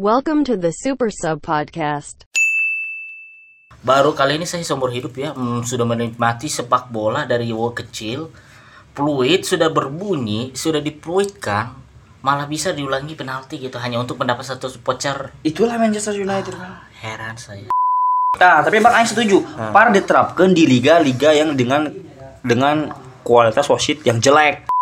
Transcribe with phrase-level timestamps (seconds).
[0.00, 2.24] Welcome to the Super Sub Podcast.
[3.84, 8.32] Baru kali ini saya seumur hidup ya hmm, sudah menikmati sepak bola dari kecil.
[8.96, 11.76] Fluid sudah berbunyi, sudah dipluitkan,
[12.24, 15.36] malah bisa diulangi penalti gitu hanya untuk mendapat satu voucher.
[15.44, 16.74] Itulah Manchester United bang.
[17.04, 17.68] Heran saya.
[18.40, 19.44] Nah, tapi bang Aing setuju.
[19.76, 21.92] Par diterapkan di liga-liga yang dengan
[22.40, 22.88] dengan
[23.20, 24.72] kualitas wasit yang jelek.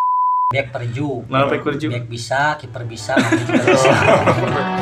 [0.55, 1.27] Back perju.
[1.27, 1.91] Malah back perju.
[1.91, 3.91] Back bisa, kiper bisa, juga bisa.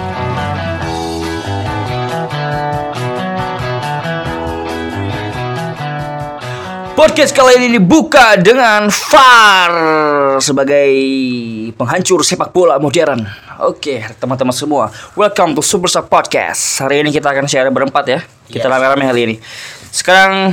[6.99, 9.71] Podcast kali ini dibuka dengan VAR
[10.43, 10.91] sebagai
[11.79, 13.23] penghancur sepak bola modern.
[13.63, 16.83] Oke, teman-teman semua, welcome to Super Sub Podcast.
[16.83, 18.19] Hari ini kita akan share berempat ya.
[18.51, 18.73] Kita Yes.
[18.75, 19.37] rame-rame hari ini.
[19.95, 20.51] Sekarang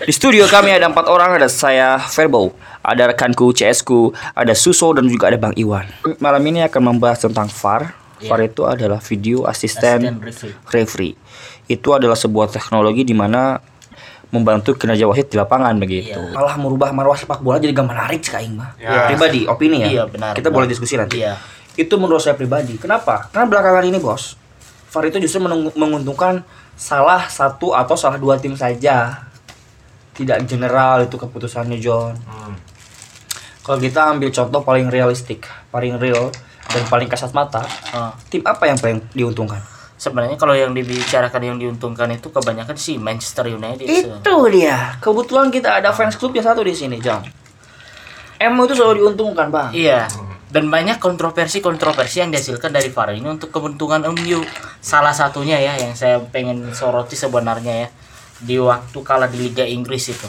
[0.00, 4.96] di studio kami ada empat orang, ada saya Verbo, ada rekanku CS ku, ada Suso
[4.96, 5.84] dan juga ada Bang Iwan.
[6.24, 7.92] Malam ini akan membahas tentang VAR.
[8.24, 10.56] VAR itu adalah video Asisten asisten referee.
[10.72, 11.14] referee.
[11.68, 13.60] Itu adalah sebuah teknologi di mana
[14.34, 16.18] membantu kinerja wasit di lapangan begitu.
[16.18, 16.34] Iya.
[16.34, 18.74] Malah merubah marwah sepak bola jadi gak menarik cek aing mah.
[18.76, 19.06] Ya.
[19.06, 19.88] Pribadi, opini ya.
[19.88, 20.56] Iya, benar, Kita benar.
[20.62, 21.22] boleh diskusi nanti.
[21.22, 21.38] Iya.
[21.78, 22.74] Itu menurut saya pribadi.
[22.76, 23.30] Kenapa?
[23.30, 24.34] Karena belakangan ini, Bos,
[24.90, 25.44] VAR itu justru
[25.76, 26.42] menguntungkan
[26.74, 29.28] salah satu atau salah dua tim saja.
[30.16, 32.16] Tidak general itu keputusannya, John.
[32.24, 32.56] Hmm.
[33.60, 36.32] Kalau kita ambil contoh paling realistik, paling real
[36.72, 38.10] dan paling kasat mata, Ah.
[38.32, 39.60] tim apa yang paling diuntungkan?
[39.96, 43.88] Sebenarnya kalau yang dibicarakan yang diuntungkan itu kebanyakan sih Manchester United.
[43.88, 45.00] Itu dia.
[45.00, 47.24] Kebetulan kita ada fans klubnya satu di sini, John.
[48.36, 49.72] MU itu selalu diuntungkan, Bang.
[49.72, 50.04] Iya.
[50.46, 54.44] Dan banyak kontroversi-kontroversi yang dihasilkan dari VAR ini untuk keuntungan MU.
[54.78, 57.88] Salah satunya ya yang saya pengen soroti sebenarnya ya
[58.36, 60.28] di waktu kalah di Liga Inggris itu.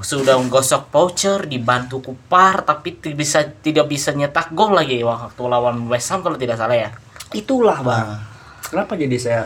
[0.00, 5.84] Sudah menggosok voucher, dibantu kupar tapi ti- bisa tidak bisa nyetak gol lagi waktu lawan
[5.90, 6.90] West Ham kalau tidak salah ya.
[7.34, 8.35] Itulah, Bang.
[8.66, 9.42] Kenapa jadi saya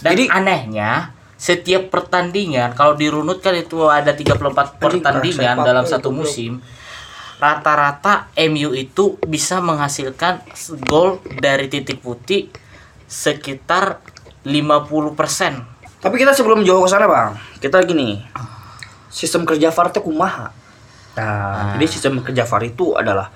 [0.00, 6.60] Dan Jadi- anehnya setiap pertandingan kalau dirunutkan itu ada 34 Jadi, pertandingan dalam satu musim.
[7.40, 10.44] Rata-rata MU itu bisa menghasilkan
[10.84, 12.52] gol dari titik putih
[13.08, 14.04] sekitar
[14.44, 16.04] 50%.
[16.04, 17.40] Tapi kita sebelum jauh ke sana, Bang.
[17.56, 18.20] Kita gini.
[19.08, 20.52] Sistem kerja VAR itu kumaha?
[21.16, 23.32] Nah, jadi sistem kerja VAR itu adalah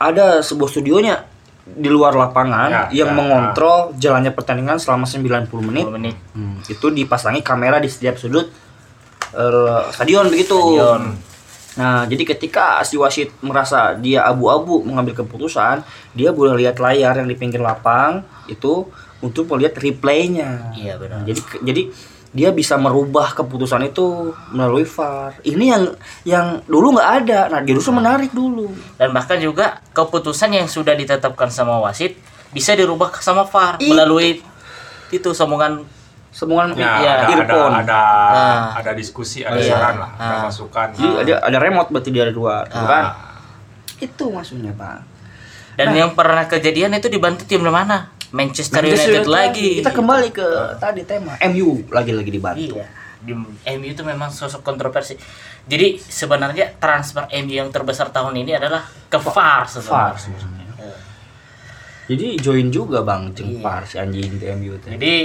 [0.00, 1.31] ada sebuah studionya
[1.62, 5.86] di luar lapangan Ya, yang ya, mengontrol jalannya pertandingan selama 90 menit.
[5.86, 6.16] 10 menit.
[6.34, 8.50] Hmm, itu dipasangi kamera di setiap sudut
[9.34, 10.58] eh, stadion begitu.
[10.58, 11.02] Stadion.
[11.72, 15.80] Nah, jadi ketika si wasit merasa dia abu-abu mengambil keputusan,
[16.12, 18.84] dia boleh lihat layar yang di pinggir lapang itu
[19.24, 20.74] untuk melihat replaynya.
[20.76, 21.22] Iya, benar.
[21.22, 21.82] Nah, jadi jadi
[22.32, 25.36] dia bisa merubah keputusan itu melalui VAR.
[25.44, 25.82] Ini yang
[26.24, 27.40] yang dulu nggak ada.
[27.52, 28.72] Nah, dia justru menarik dulu.
[28.96, 32.16] Dan bahkan juga keputusan yang sudah ditetapkan sama wasit
[32.50, 33.92] bisa dirubah sama VAR Itu.
[33.92, 34.40] melalui
[35.12, 35.84] itu sambungan
[36.32, 37.12] Sambungan Ya, Iya.
[37.12, 37.74] ada, ada, earphone.
[37.84, 38.60] ada, Ah.
[38.80, 39.76] ada diskusi, ada Iya.
[39.76, 40.42] saran lah, ada Ah.
[40.48, 40.88] masukan.
[40.96, 42.88] Jadi ada ada remote berarti dia ada dua, gitu Ah.
[42.88, 43.04] kan?
[44.00, 45.12] Itu maksudnya, Pak.
[45.72, 48.11] dan yang pernah kejadian itu dibantu tim mana?
[48.32, 49.70] Manchester, Manchester United, lagi.
[49.84, 50.46] Kita kembali ke
[50.80, 52.80] tadi tema MU lagi-lagi dibantu.
[52.80, 52.86] Iya.
[53.22, 53.32] Di
[53.78, 55.14] MU itu memang sosok kontroversi.
[55.68, 60.18] Jadi sebenarnya transfer MU yang terbesar tahun ini adalah ke VAR VAR sebenarnya.
[60.18, 60.62] sebenarnya.
[62.10, 63.46] Jadi join juga Bang Iya.
[63.46, 64.96] Jengpar si anjing di MU teh.
[64.96, 65.16] Jadi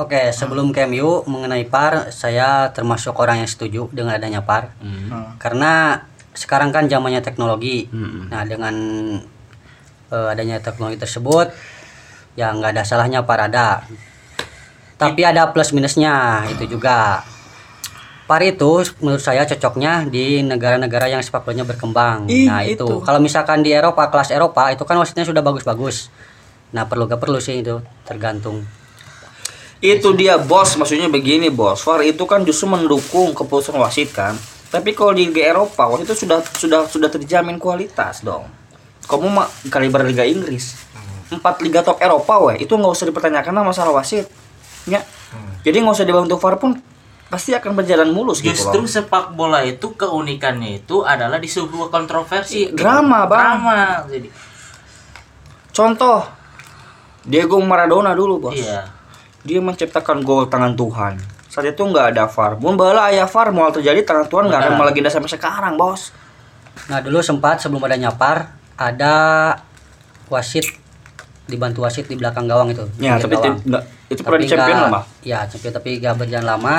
[0.00, 4.72] Oke, sebelum ke MU mengenai PAR, saya termasuk orang yang setuju dengan adanya PAR.
[4.80, 5.36] Hmm.
[5.36, 6.00] Karena
[6.32, 7.84] sekarang kan zamannya teknologi.
[7.92, 8.32] Hmm.
[8.32, 8.74] Nah, dengan
[10.08, 11.52] eh, adanya teknologi tersebut,
[12.38, 13.82] ya nggak ada salahnya PAR ada.
[15.00, 17.24] Tapi ada plus minusnya itu juga.
[18.28, 22.30] PAR itu menurut saya cocoknya di negara-negara yang sepak bolanya berkembang.
[22.30, 22.86] Ih, nah itu.
[22.86, 23.02] itu.
[23.02, 26.12] Kalau misalkan di Eropa, kelas Eropa itu kan wasitnya sudah bagus-bagus.
[26.70, 28.62] Nah perlu gak perlu sih itu tergantung.
[29.80, 31.80] Itu dia bos, maksudnya begini bos.
[31.82, 34.36] VAR itu kan justru mendukung keputusan wasit kan.
[34.70, 38.46] Tapi kalau di Liga Eropa, wasit itu sudah sudah sudah terjamin kualitas dong.
[39.08, 40.76] Kamu mah kaliber Liga Inggris.
[41.30, 44.26] Empat liga top Eropa weh, itu nggak usah dipertanyakan lah masalah wasit.
[44.86, 45.02] Ya.
[45.62, 46.74] Jadi nggak usah dibantu VAR pun
[47.30, 48.90] pasti akan berjalan mulus gitu justru loh.
[48.90, 52.74] sepak bola itu keunikannya itu adalah di sebuah kontroversi.
[52.74, 53.62] Drama, Bang.
[53.62, 53.80] Drama.
[54.10, 54.28] Jadi
[55.70, 56.26] Contoh
[57.22, 58.58] Diego Maradona dulu bos.
[58.58, 58.90] iya.
[59.46, 61.16] Dia menciptakan gol tangan Tuhan.
[61.46, 62.58] Saat itu nggak ada VAR.
[62.58, 64.80] Mun bala ayah VAR mau terjadi tangan Tuhan nggak akan Benar.
[64.90, 66.10] melegenda sampai sekarang bos.
[66.90, 69.14] Nah dulu sempat sebelum adanya PAR ada
[70.26, 70.66] wasit
[71.50, 72.86] dibantu wasit di belakang gawang itu.
[72.96, 73.58] Ya tapi gawang.
[73.58, 75.04] ti- nggak itu pernah di champion nggak- lah mah.
[75.20, 76.76] Ya champion tapi gak berjalan lama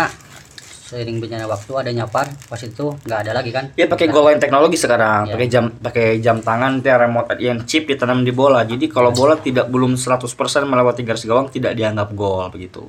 [0.83, 4.39] seiring berjalannya waktu adanya VAR pas itu nggak ada lagi kan Ya pakai goal line
[4.39, 5.33] teknologi sekarang, Iya.
[5.33, 8.63] pakai jam pakai jam tangan yang remote yang chip ditanam di bola.
[8.63, 10.27] Jadi kalau bola tidak belum 100%
[10.63, 12.83] melewati garis gawang tidak dianggap gol begitu.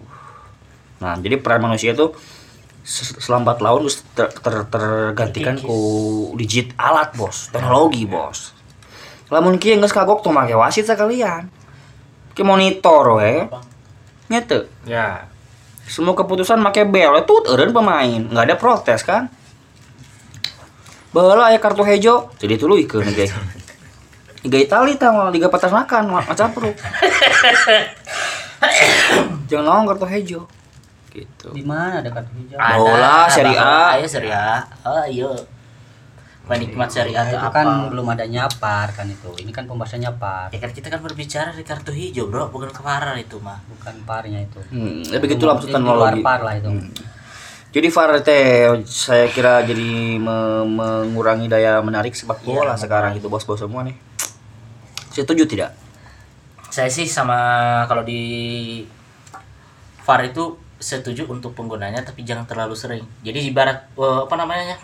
[0.98, 2.10] Nah, jadi peran manusia itu
[2.80, 5.78] se- selambat laun ter- ter- tergantikan ku
[6.34, 7.50] digit alat, Bos.
[7.50, 8.50] Teknologi, Bos.
[9.30, 11.46] Lamun kieu geus kagok tuh make wasit sekalian.
[12.32, 13.48] Ki monitor we.
[14.32, 14.68] Ngete.
[14.88, 15.28] Ya,
[15.84, 19.28] Semua keputusan make bel itu eureun pemain, nggak ada protes kan?
[21.12, 23.28] Bala aya kartu hejo, jadi tuluikeun ge.
[24.42, 26.66] Liga Itali malah liga peternakan macam pro.
[29.52, 30.40] Jangan ngomong kartu hejo.
[31.12, 31.52] Gitu.
[31.52, 34.00] di mana ada kartu hijau Ada, Bola, Serie A.
[34.00, 34.64] Ayo Serie A.
[34.88, 35.28] Oh iya.
[36.42, 37.54] Penikmat Serie A Nah, itu itu apa?
[37.54, 41.50] kan belum adanya VAR kan itu ini kan pembahasannya VAR Ya kan kita kan berbicara
[41.50, 43.62] di kartu hijau, Bro, bukan keparar itu mah.
[43.68, 45.78] bukan VAR-nya itu Hmm, ya begitulah maksud Di luar
[46.12, 46.20] teknologi.
[46.20, 46.68] VAR lah itu
[47.72, 48.44] Jadi VAR teh
[48.84, 53.96] saya kira jadi me- mengurangi daya menarik sepak bola sekarang itu bos-bos semua nih.
[55.08, 55.72] Setuju tidak?
[56.68, 57.38] Saya sih sama
[57.86, 58.20] kalau di
[60.02, 60.44] VAR itu
[60.76, 63.04] setuju untuk penggunanya tapi jangan terlalu sering.
[63.22, 64.76] Jadi ibarat eh, apa namanya?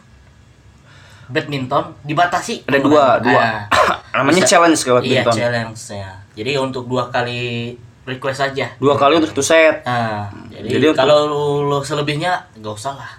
[1.29, 2.65] Badminton dibatasi.
[2.65, 3.41] Ada dua, dua.
[3.41, 3.59] Nah,
[4.17, 5.35] Namanya bisa- challenge kalau Iya, badminton.
[5.37, 6.09] challenge-nya.
[6.35, 8.67] Jadi untuk dua kali request aja.
[8.77, 9.85] Dua kali untuk satu set.
[9.85, 13.13] Nah, jadi, Jadi untuk- kalau lu, lu selebihnya nggak usah lah.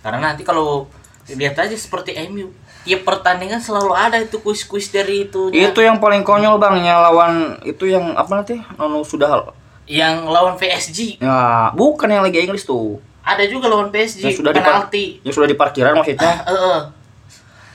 [0.00, 0.86] Karena nanti kalau
[1.26, 2.52] lihat aja seperti MU,
[2.84, 5.50] tiap pertandingan selalu ada itu kuis-kuis dari itu.
[5.50, 7.32] Itu yang paling konyol bang, yang lawan
[7.64, 8.60] itu yang apa nanti?
[8.76, 9.50] Anu sudah
[9.86, 11.18] yang lawan PSG.
[11.18, 12.98] ya bukan yang Liga Inggris tuh.
[13.22, 15.18] Ada juga lawan PSG Yang sudah penalti.
[15.22, 16.42] yang sudah di parkiran maksudnya.
[16.42, 16.78] Eh, eh.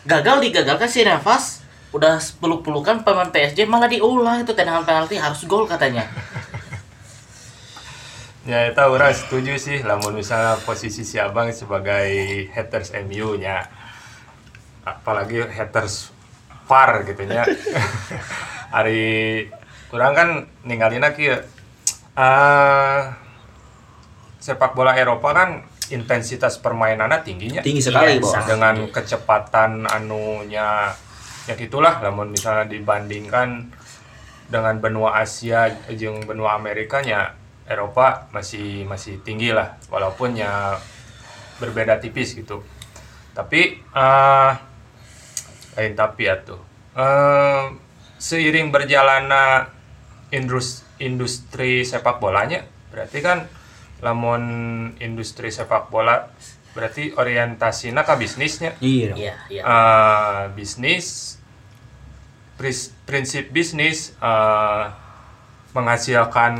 [0.01, 1.62] Gagal digagalkan si Navas
[1.92, 6.07] udah peluk-pelukan pemain PSG malah diulang itu tendangan penalti harus gol katanya.
[8.50, 9.83] ya itu orang setuju sih.
[9.86, 12.09] Lamun misalnya posisi si abang sebagai
[12.50, 13.68] haters MU nya,
[14.88, 16.09] apalagi haters
[16.65, 17.45] VAR gitu nya.
[18.74, 19.45] Hari
[19.92, 20.30] kurang kan
[20.65, 21.45] ninggalin lagi ya.
[22.18, 23.19] Ah,
[24.42, 27.62] sepak bola Eropa kan intensitas permainannya tingginya.
[27.62, 28.36] Tinggi sekali, Iya, Bos.
[28.48, 30.92] dengan kecepatan anunya
[31.46, 32.00] ya gitulah.
[32.00, 33.70] Namun misalnya dibandingkan
[34.52, 37.36] dengan benua Asia jeung benua Amerika nya
[37.68, 39.78] Eropa masih masih tinggi lah.
[39.92, 40.80] Walaupun ya
[41.60, 42.64] berbeda tipis gitu.
[43.32, 44.52] Tapi eh
[45.78, 46.60] lain tapi ya tuh.
[46.92, 47.64] Eh,
[48.20, 49.72] seiring berjalannya
[50.36, 52.62] indus- industri sepak bolanya
[52.92, 53.48] berarti kan
[54.01, 54.44] lamun
[54.98, 56.27] industri sepak bola
[56.71, 59.13] berarti orientasinya ke bisnisnya Iya.
[59.13, 59.62] Iya, iya.
[59.62, 61.38] Eh, bisnis
[62.56, 64.83] pris- prinsip bisnis eh,
[65.71, 66.53] menghasilkan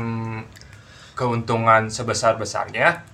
[1.12, 3.04] keuntungan sebesar besarnya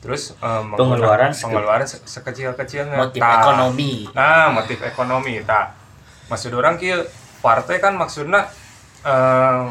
[0.00, 4.08] terus eh, Pengeluaran pengeluaran se- sekecil kecilnya Motif ekonomi.
[4.10, 5.76] nah motif ekonomi tak
[6.26, 7.04] maksud orang kieu
[7.38, 8.48] partai kan maksudnya
[9.02, 9.62] eh,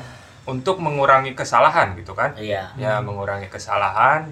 [0.50, 2.74] untuk mengurangi kesalahan gitu kan Iya.
[2.76, 4.26] ya mengurangi kesalahan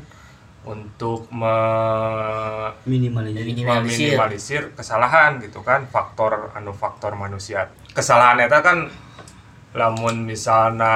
[0.66, 2.74] untuk me-.
[2.84, 3.46] Minimalisir.
[3.80, 8.90] meminimalisir kesalahan gitu kan faktor anu faktor manusia kesalahan eta kan
[9.72, 10.96] lamun misalnya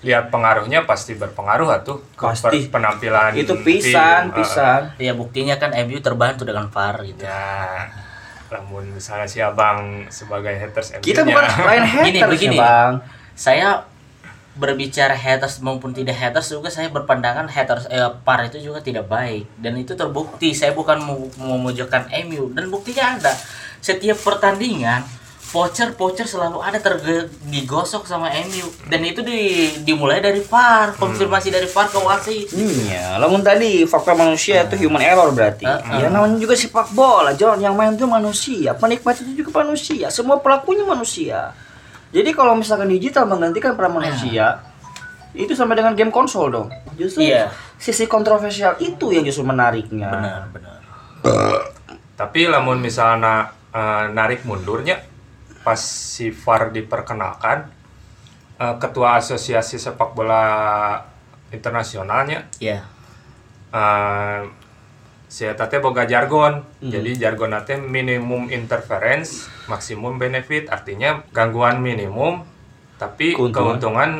[0.00, 2.72] lihat pengaruhnya pasti berpengaruh atuh ke Pasti.
[2.72, 4.82] penampilan Itu tim, pisan, eh, pisan.
[4.96, 7.20] Iya, buktinya kan MU terbantu dengan VAR gitu.
[7.20, 7.84] ya
[8.50, 12.56] lamun misalnya si abang sebagai haters MU Kita bukan lain Gini, haters begini.
[12.58, 12.92] ya, Bang.
[13.32, 13.68] Saya
[14.50, 19.46] berbicara haters maupun tidak haters juga saya berpandangan haters eh, par itu juga tidak baik.
[19.56, 20.50] Dan itu terbukti.
[20.52, 23.32] Saya bukan mau memojokkan MU dan buktinya ada.
[23.80, 25.06] Setiap pertandingan
[25.50, 29.40] voucher voucher selalu ada terge- digosok sama MU dan itu di,
[29.82, 35.02] dimulai dari VAR konfirmasi dari VAR ke wasit Iya, lamun tadi faktor manusia itu human
[35.02, 35.66] error berarti.
[35.66, 35.96] Heeh.
[35.96, 37.58] Ya namanya juga sepak bola, John.
[37.58, 41.50] Yang main itu manusia, penikmat itu juga manusia, semua pelakunya manusia.
[42.10, 44.62] Jadi kalau misalkan digital menggantikan peran manusia,
[45.32, 46.68] itu sama dengan game konsol dong.
[46.94, 47.50] Justru Iya.
[47.74, 50.10] sisi kontroversial itu yang justru menariknya.
[50.10, 50.78] benar benar
[52.12, 55.00] tapi lamun misalnya eh, narik mundurnya
[55.60, 57.68] pas si VAR diperkenalkan
[58.58, 60.44] eh, ketua asosiasi sepak bola
[61.50, 62.84] internasionalnya ya
[63.70, 64.42] eh
[65.30, 66.66] si eta teh boga jargon.
[66.82, 72.42] Jadi jargon teh minimum interference, maksimum benefit, artinya gangguan minimum
[72.98, 73.78] tapi Keuntungan.
[73.78, 74.10] keuntungan,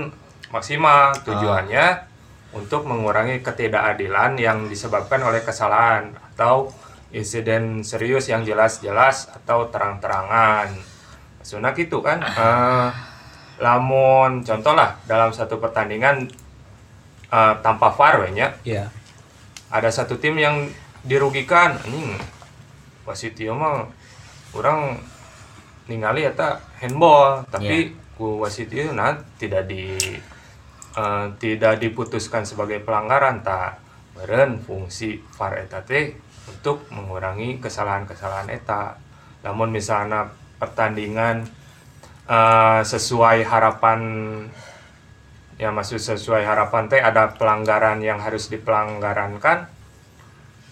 [0.55, 1.13] maksimal.
[1.27, 2.09] Tujuannya
[2.55, 6.71] untuk mengurangi ketidakadilan yang disebabkan oleh kesalahan atau
[7.11, 10.71] insiden serius yang jelas-jelas atau terang-terangan.
[11.41, 12.21] Maksudnya gitu kan.
[12.21, 12.89] Eh,
[13.61, 16.25] lamun contoh lah dalam satu pertandingan
[17.29, 18.89] eh, tanpa VAR nya Iya.
[19.71, 20.67] ada satu tim yang
[21.05, 22.17] dirugikan anjing
[23.05, 23.87] wasit ieu mah
[24.51, 24.99] kurang
[25.87, 29.93] ningali eta handball tapi ku wasit ieu nah tidak di
[30.97, 33.77] eh, tidak diputuskan sebagai pelanggaran tak
[34.17, 36.17] beren fungsi VAR eta teh
[36.49, 38.97] untuk mengurangi kesalahan-kesalahan eta
[39.45, 41.49] namun misalnya pertandingan
[42.29, 44.01] eh, sesuai harapan
[45.57, 49.69] ya maksud sesuai harapan teh ada pelanggaran yang harus dipelanggarankan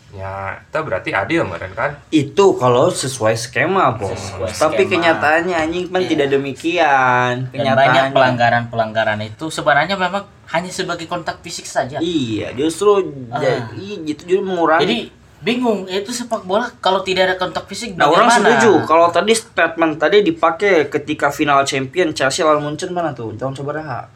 [0.09, 4.17] ya itu berarti adil meren kan Itu kalau sesuai skema, Bos.
[4.17, 4.93] Sesuai Tapi skema.
[4.97, 6.09] kenyataannya anjing kan Iya.
[6.09, 7.35] tidak demikian.
[7.45, 8.15] Dan banyak Kenyataannya.
[8.17, 12.01] pelanggaran-pelanggaran itu sebenarnya memang hanya sebagai kontak fisik saja.
[12.01, 13.37] Iya, justru Ah.
[13.37, 14.81] ja- iya, itu justru mengurangi.
[14.81, 14.99] Jadi
[15.39, 18.83] bingung itu sepak bola kalau tidak ada kontak fisik Nah orang setuju.
[18.85, 23.31] Kalau tadi statement tadi dipakai ketika final champion Chelsea lawan Munchen mana tuh?
[23.33, 24.11] Tahun sabaraha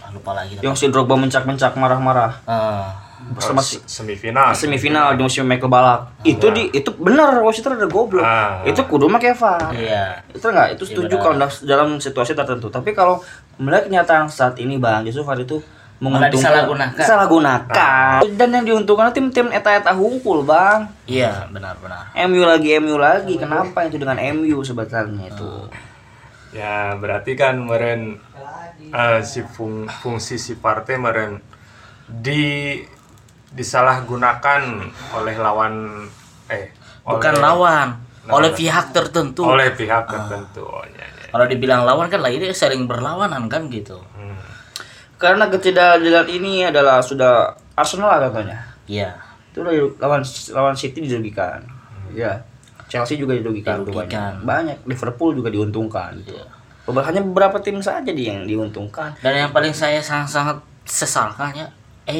[0.00, 0.56] Ah, lupa lagi.
[0.58, 2.40] yang si Drogba mencak-mencak marah-marah.
[2.48, 2.96] Ah,
[3.28, 4.56] bersama si semifinal.
[4.56, 8.24] Semifinal di musim Michael Balak itu di itu benar wasitnya ada goblok.
[8.24, 8.64] Ah.
[8.64, 10.24] itu kudu make VAR iya.
[10.32, 10.72] itu enggak?
[10.72, 11.24] Itu Iya, setuju benar.
[11.36, 12.72] kalau dalam- situasi tertentu.
[12.72, 13.20] Tapi kalau
[13.58, 15.60] melihat kenyataan saat ini bang VAR itu
[15.98, 16.94] Malah disalahgunakan.
[16.94, 22.14] disalahgunakan dan yang diuntungkan tim-tim eta-eta hungkul bang Iya, benar-benar.
[22.24, 25.50] MU lagi MU lagi kenapa itu dengan MU sebetulnya itu
[26.48, 28.16] ya berarti kan meren
[28.80, 31.42] eh, si fung- fungsi si partai meren
[32.06, 32.78] di
[33.50, 34.62] disalahgunakan
[35.12, 36.06] oleh lawan
[36.46, 37.88] eh Bukan oleh- lawan,
[38.22, 38.34] Lawan.
[38.34, 39.40] oleh pihak tertentu.
[39.42, 41.26] oleh pihak tertentu oh, ya, ya.
[41.28, 44.00] Kalau dibilang lawan kan lah ini sering berlawanan kan gitu.
[45.18, 49.12] Karena ketidakadilan ini adalah sudah Arsenal lah katanya Iya.
[49.50, 49.60] itu
[49.98, 51.58] lawan lawan City dirugikan
[52.10, 52.38] ya
[52.86, 54.40] Chelsea juga dirugikan, Dirugikan.
[54.40, 56.46] banyak Liverpool juga diuntungkan Iya.
[56.88, 61.66] Hanya beberapa tim saja dia yang diuntungkan Dan yang paling saya sangat-sangat sesalkan ya,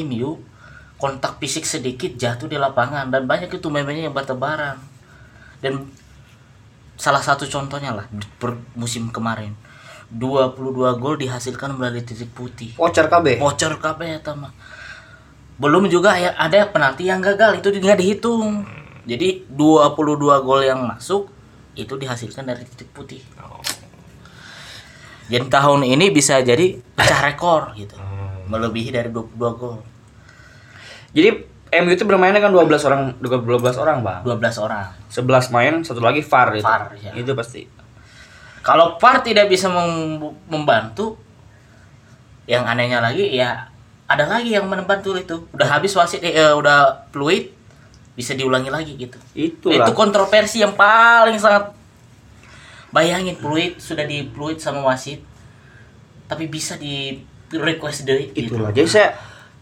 [0.04, 0.36] MU
[0.98, 4.76] kontak fisik sedikit jatuh di lapangan dan banyak itu memangnya yang bertebaran.
[5.58, 5.88] Dan
[6.94, 9.54] salah satu contohnya lah di per- musim kemarin
[10.08, 12.72] 22 gol dihasilkan melalui titik putih.
[12.80, 14.52] voucher KB Bocor kabeh eta mah.
[15.60, 18.64] Belum juga ya ada penalti yang gagal itu nggak dihitung.
[19.04, 21.28] Jadi 22 gol yang masuk
[21.76, 23.20] itu dihasilkan dari titik putih.
[23.40, 23.60] Oh.
[25.28, 28.00] Jadi tahun ini bisa jadi pecah rekor gitu.
[28.00, 28.48] Hmm.
[28.48, 29.84] Melebihi dari 22 gol.
[31.08, 34.88] jadi MU itu bermainnya kan 12 orang 12 orang bang 12 orang.
[35.12, 37.12] 11 main satu lagi VAR itu VAR, ya.
[37.12, 37.77] itu pasti
[38.60, 41.16] Kalau VAR tidak bisa mem- membantu
[42.44, 43.68] yang anehnya lagi ya
[44.08, 45.44] ada lagi yang membantu itu.
[45.52, 47.52] Udah habis wasit eh, eh, udah fluid
[48.12, 49.18] bisa diulangi lagi gitu.
[49.32, 51.70] itulah Itu kontroversi yang paling sangat
[52.90, 55.20] bayangin fluid sudah di fluid sama wasit
[56.28, 57.20] tapi bisa di
[57.52, 58.52] request dari gitu.
[58.56, 59.08] itulah jadi saya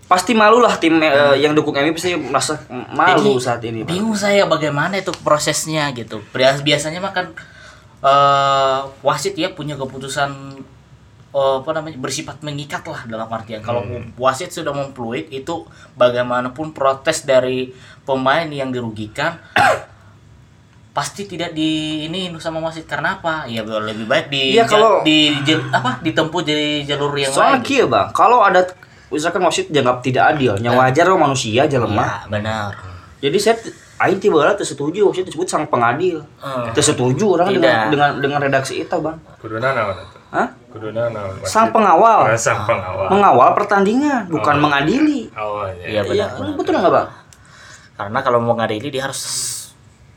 [0.07, 4.15] pasti malu lah tim eh, yang dukung MU pasti merasa malu Jadi, saat ini bingung
[4.15, 7.11] saya bagaimana itu prosesnya gitu Bias- biasanya mah
[8.07, 10.31] eh, wasit ya punya keputusan
[11.33, 13.61] eh, apa namanya bersifat mengikat lah dalam artian.
[13.61, 13.83] Kalau
[14.17, 19.43] wasit sudah memfluid itu bagaimanapun protes dari pemain yang dirugikan
[20.97, 21.69] pasti tidak di
[22.07, 22.87] ini sama wasit.
[22.87, 23.45] Karena apa?
[23.45, 26.01] Ya lebih baik di Iya, kalau- di jel- apa?
[26.01, 27.67] Ditempuh dari jalur yang soalnya lain.
[27.67, 28.09] kia bang.
[28.15, 28.65] Kalau ada
[29.07, 32.25] misalkan wasit dianggap tidak adil yang wajar lo manusia aja lemah.
[32.25, 32.71] Ya benar.
[33.21, 33.57] Jadi saya
[33.97, 36.21] Aing tiba tiba tersetuju wasit disebut sang pengadil.
[36.21, 37.61] Eh, tersetuju orang Tidak.
[37.65, 39.17] dengan, dengan dengan redaksi itu bang.
[39.41, 40.49] Kuduna naon atuh Hah?
[40.69, 42.29] kuduna naon sang pengawal.
[42.29, 43.09] Oh, sang pengawal.
[43.09, 44.63] Mengawal pertandingan bukan Oh.
[44.69, 45.33] mengadili.
[45.33, 46.53] Oh Iya, iya Iya, benar.
[46.61, 47.09] betul nggak bang.
[47.97, 49.21] Karena kalau mau ngadili dia harus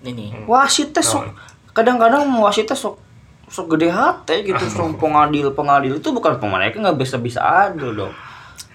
[0.03, 0.35] ini.
[0.43, 1.31] Wasit teh sok
[1.71, 2.99] kadang-kadang wasit teh sok
[3.47, 4.59] sok gede hati gitu.
[4.67, 8.13] Sok pengadil pengadil itu bukan pemain mereka nggak bisa bisa adil dong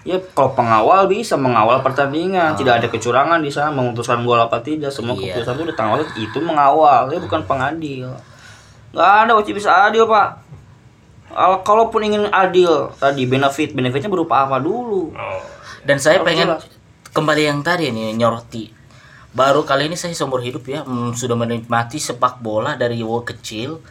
[0.05, 2.53] ya kalau pengawal bisa mengawal pertandingan.
[2.53, 4.93] Tidak ada kecurangan di sana memutuskan gol apa tidak.
[4.93, 5.33] Semua Iya.
[5.35, 7.09] keputusan itu di tangan wasit itu mengawal.
[7.09, 8.13] Ya bukan pengadil.
[8.93, 10.45] Nggak ada wasit bisa adil pak.
[11.35, 15.11] Al- kalaupun ingin adil tadi benefit benefitnya berupa apa dulu?
[15.11, 15.41] Oh.
[15.83, 16.63] Dan saya Harus pengen jelas.
[17.11, 18.71] kembali yang tadi nih nyoroti.
[19.35, 23.83] Baru kali ini saya seumur hidup ya mm, sudah menikmati sepak bola dari kecil.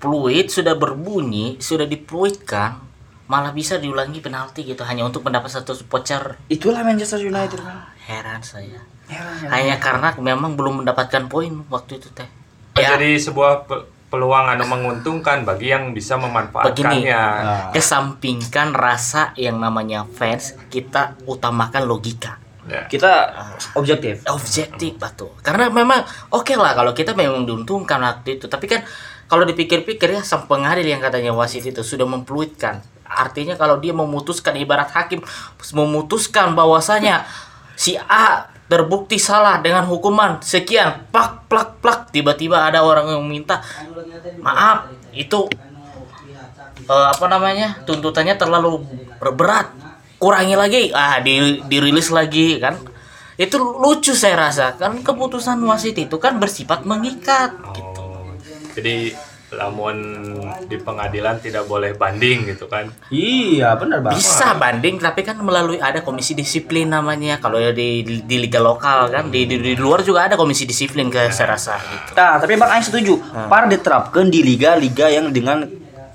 [0.00, 2.89] Fluid sudah berbunyi sudah dipluidkan
[3.30, 6.34] malah bisa diulangi penalti gitu hanya untuk mendapat satu voucher.
[6.50, 8.82] Itulah Manchester United kan heran saya.
[9.06, 9.50] Heran, heran.
[9.50, 12.26] hanya karena memang belum mendapatkan poin waktu itu teh.
[12.74, 12.94] Ya.
[12.94, 17.70] jadi sebuah pe- peluang anu menguntungkan bagi yang bisa begini memanfaatkannya Nah.
[17.70, 22.38] kesampingkan rasa yang namanya fans kita utamakan logika.
[22.66, 22.86] Ya.
[22.86, 23.10] kita
[23.74, 24.22] objektif.
[24.26, 28.82] Objektif batu karena memang oke lah kalau kita memang diuntungkan waktu itu tapi kan
[29.26, 34.54] kalau dipikir-pikir ya sang pengadil yang katanya wasit itu sudah memfluidkan artinya kalau dia memutuskan
[34.54, 35.18] ibarat hakim
[35.74, 37.26] memutuskan bahwasanya
[37.74, 43.58] si A terbukti salah dengan hukuman sekian plak plak plak tiba-tiba ada orang yang minta
[44.38, 44.86] maaf.
[45.10, 45.50] Itu
[46.86, 48.86] eh, apa namanya tuntutannya terlalu
[49.18, 49.68] ber- berat.
[50.20, 52.78] Kurangi lagi ah di, dirilis lagi kan?
[53.40, 58.02] Itu lucu saya rasa kan keputusan wasit itu kan bersifat mengikat gitu.
[58.04, 58.36] Oh,
[58.76, 59.16] jadi
[59.52, 59.96] lamun
[60.66, 64.14] di pengadilan tidak boleh banding gitu kan Iya, benar Bang.
[64.14, 68.58] bisa banding tapi kan melalui ada komisi disiplin namanya kalau ya di, di, di liga
[68.58, 72.36] lokal kan di, di, di luar juga ada komisi disiplin ke saya rasa gitu Nah,
[72.36, 73.16] tapi Bang Aing setuju.
[73.48, 75.64] Par diterapkan di liga-liga yang dengan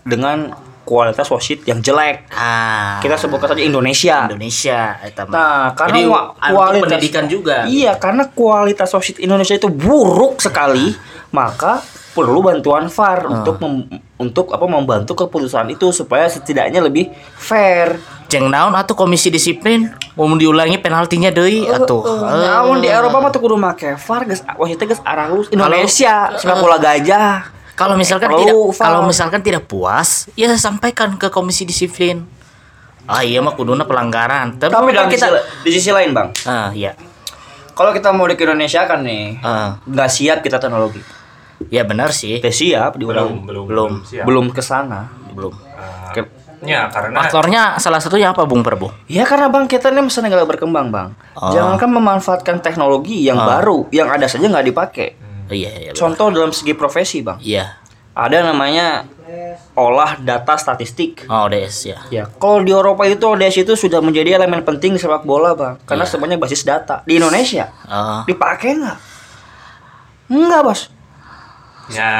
[0.05, 0.53] dengan
[0.85, 2.29] kualitas wasit yang jelek.
[2.29, 4.29] ah Kita sebutkan saja Indonesia.
[4.29, 5.33] Indonesia eta mah.
[5.33, 10.93] Nah, karena Jadi, untuk kualitas pendidikan juga Iya, karena kualitas wasit Indonesia itu buruk sekali,
[11.33, 11.81] maka
[12.15, 17.99] perlu bantuan VAR untuk mem- untuk apa membantu keputusan itu supaya setidaknya lebih fair.
[18.25, 22.01] Jeng naon atau komisi disiplin mau diulangi penaltinya deui atuh.
[22.23, 26.79] Namun di Eropa mah tuh kudu make VAR geus wasitnya geus aralus Indonesia sepak bola
[26.79, 27.51] gajah.
[27.75, 28.79] Kalau misalkan Perlu tidak VAR.
[28.81, 32.23] kalau misalkan tidak puas, ya sampaikan ke komisi disiplin.
[33.03, 34.55] Ah iya mah kuduna pelanggaran.
[34.55, 36.31] Tapi, Tapi kan dalam kita sisi, di sisi lain, Bang.
[36.47, 36.95] ah iya.
[37.75, 41.03] Kalau kita mau di Indonesia kan nih, Ah, nggak siap kita teknologi.
[41.67, 42.37] Ya benar sih.
[42.37, 43.91] Kita siap di belum belum Belum.
[44.01, 44.25] siap.
[44.25, 45.07] belum ke sana.
[45.31, 45.53] Belum.
[46.11, 46.31] Ke-
[46.63, 49.05] ya karena Faktornya salah satunya apa Bung Perbu?
[49.05, 51.13] Ya karena bang kita ini masa negara berkembang bang.
[51.35, 51.51] Oh.
[51.51, 55.09] Jangankan memanfaatkan teknologi yang baru, yang ada saja nggak dipakai.
[55.45, 55.89] Oh, iya iya.
[55.91, 55.99] benar.
[55.99, 57.69] Contoh dalam segi profesi bang, Iya.
[58.11, 59.05] ada namanya
[59.73, 61.27] olah data statistik.
[61.27, 61.99] Oh, DS ya.
[62.09, 65.77] Ya, kalau di Eropa itu ODS itu sudah menjadi elemen penting di sepak bola bang,
[65.83, 66.09] karena Iya.
[66.09, 67.03] semuanya basis data.
[67.03, 68.97] Di Indonesia Oh, dipakai nggak?
[70.27, 70.81] Enggak bos.
[71.87, 72.11] Ya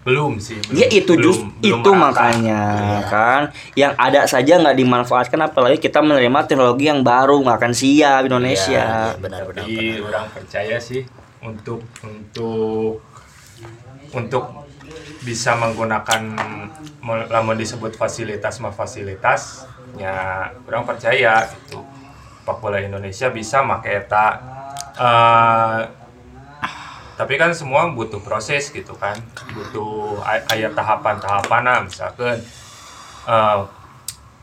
[0.00, 2.04] belum sih belum, Ya itu belum- just belum itu merata.
[2.04, 3.00] makanya Iya.
[3.08, 3.42] kan,
[3.74, 8.84] yang ada saja nggak dimanfaatkan, apalagi kita menerima teknologi yang baru nggak akan siap Indonesia.
[9.10, 9.64] Iya, benar benar.
[9.64, 11.02] Tapi orang percaya sih
[11.40, 13.00] untuk untuk
[14.10, 14.44] untuk
[15.20, 16.20] bisa menggunakan
[17.00, 20.14] mau- lamun disebut fasilitas mah fasilitas ya
[20.62, 21.80] orang percaya itu
[22.36, 24.36] sepak bola Indonesia bisa make eta
[24.94, 25.80] eh,
[27.14, 29.14] tapi kan semua butuh proses gitu kan
[29.50, 32.42] butuh ay- aya tahapan-tahapan nah misalkan
[33.24, 33.58] eh,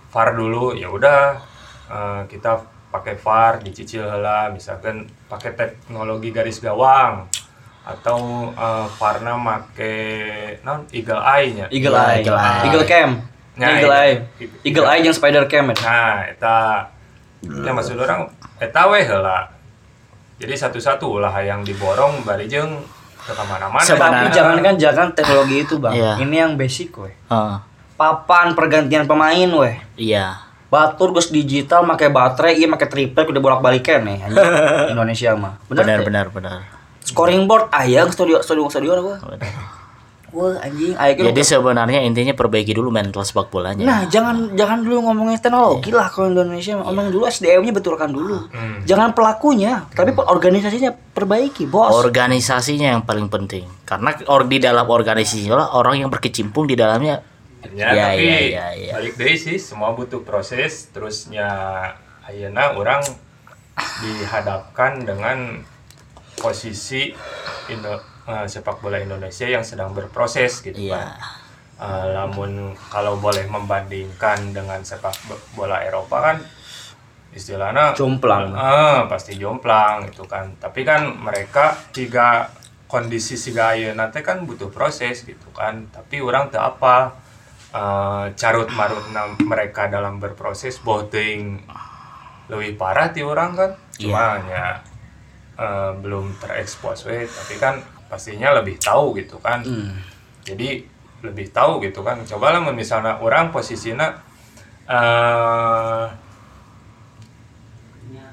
[0.07, 1.39] VAR dulu ya udah
[1.87, 7.27] eh, kita pakai VAR dicicil lah misalkan pakai teknologi garis gawang
[7.81, 8.19] atau
[8.53, 9.89] uh, VAR-na make
[10.61, 12.61] non eagle eye-nya Eagle Iya, Eye, Eagle Eye.
[12.61, 13.09] Eagle Cam,
[13.51, 13.97] Nah, Eagle itu.
[13.97, 14.13] Eye,
[14.61, 15.65] Eagle Eye yang Spider Cam.
[15.65, 15.75] ya.
[15.81, 16.55] Nah, eta
[17.41, 18.29] ya maksud orang
[18.59, 19.49] eta we heula.
[20.41, 22.81] Jadi satu-satu ulah yang diborong bari jeung
[23.15, 23.77] ke mana-mana.
[23.79, 26.13] Sebenarnya- Tapi jangankan jangan teknologi itu bang, Iya.
[26.19, 27.13] ini yang basic weh.
[27.29, 27.61] Oh,
[27.93, 29.77] Papan pergantian pemain weh.
[29.95, 30.41] iya.
[30.67, 34.25] Batur gus digital pakai baterai, iya pakai triplek udah bolak balikan nih.
[34.91, 35.59] Indonesia mah.
[35.67, 36.65] Benar benar benar.
[37.01, 39.37] Scoring board ayah studio studio studio apa?
[40.31, 41.27] Wah anjing, gitu.
[41.27, 43.83] Jadi sebenarnya intinya perbaiki dulu mental sepak bolanya.
[43.83, 46.79] Nah, jangan jangan dulu ngomongin teknologi lah kalau Indonesia.
[46.79, 48.47] Ngomong dulu SDM-nya betulkan dulu.
[48.47, 48.79] Hmm.
[48.87, 51.91] Jangan pelakunya, tapi organisasinya perbaiki, Bos.
[51.91, 57.19] organisasinya yang paling penting karena or di dalam organisasi itulah orang yang berkecimpung di dalamnya
[57.77, 58.91] Ya, Ya, tapi ya, ya, ya.
[58.97, 61.45] balik deui sih semua butuh proses terusnya
[62.25, 63.05] ayeuna orang
[64.01, 65.61] dihadapkan dengan
[66.35, 67.13] posisi
[67.69, 70.97] Indo- eh, sepak bola Indonesia yang sedang berproses gitu Iya.
[70.97, 71.07] kan.
[71.81, 72.51] Eh, namun
[72.87, 76.37] kalau boleh membandingkan dengan sepak bo- bola Eropa kan
[77.31, 78.51] istilahnya Jomplang.
[78.51, 80.51] Ah, pasti jomplang itu kan.
[80.59, 82.51] Tapi kan mereka tiga
[82.85, 85.87] kondisi si gaya nanti kan butuh proses gitu kan.
[85.89, 87.15] Tapi orang tak apa
[87.71, 89.01] eh, carut marut
[89.41, 91.63] mereka dalam berproses boting
[92.45, 93.71] lebih parah ti orang kan.
[93.95, 94.67] Cuma ya
[95.57, 97.79] eh, belum terekspos we tapi kan
[98.11, 99.63] pastinya lebih tahu gitu kan.
[100.43, 100.83] Jadi
[101.23, 102.19] lebih tahu gitu kan.
[102.27, 104.11] Coba lah misalnya orang posisinya
[104.91, 106.05] eh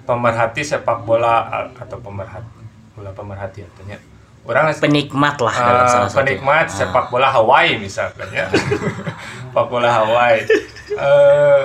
[0.08, 2.48] pemerhati sepak bola atau pemerhati
[2.96, 4.00] bola pemerhati artinya
[4.48, 6.72] orang penikmat lah dalam eh, salah satu penikmat Ah.
[6.72, 8.48] sepak bola Hawaii misalkan ya
[9.52, 10.48] sepak bola Hawaii
[10.96, 11.60] eh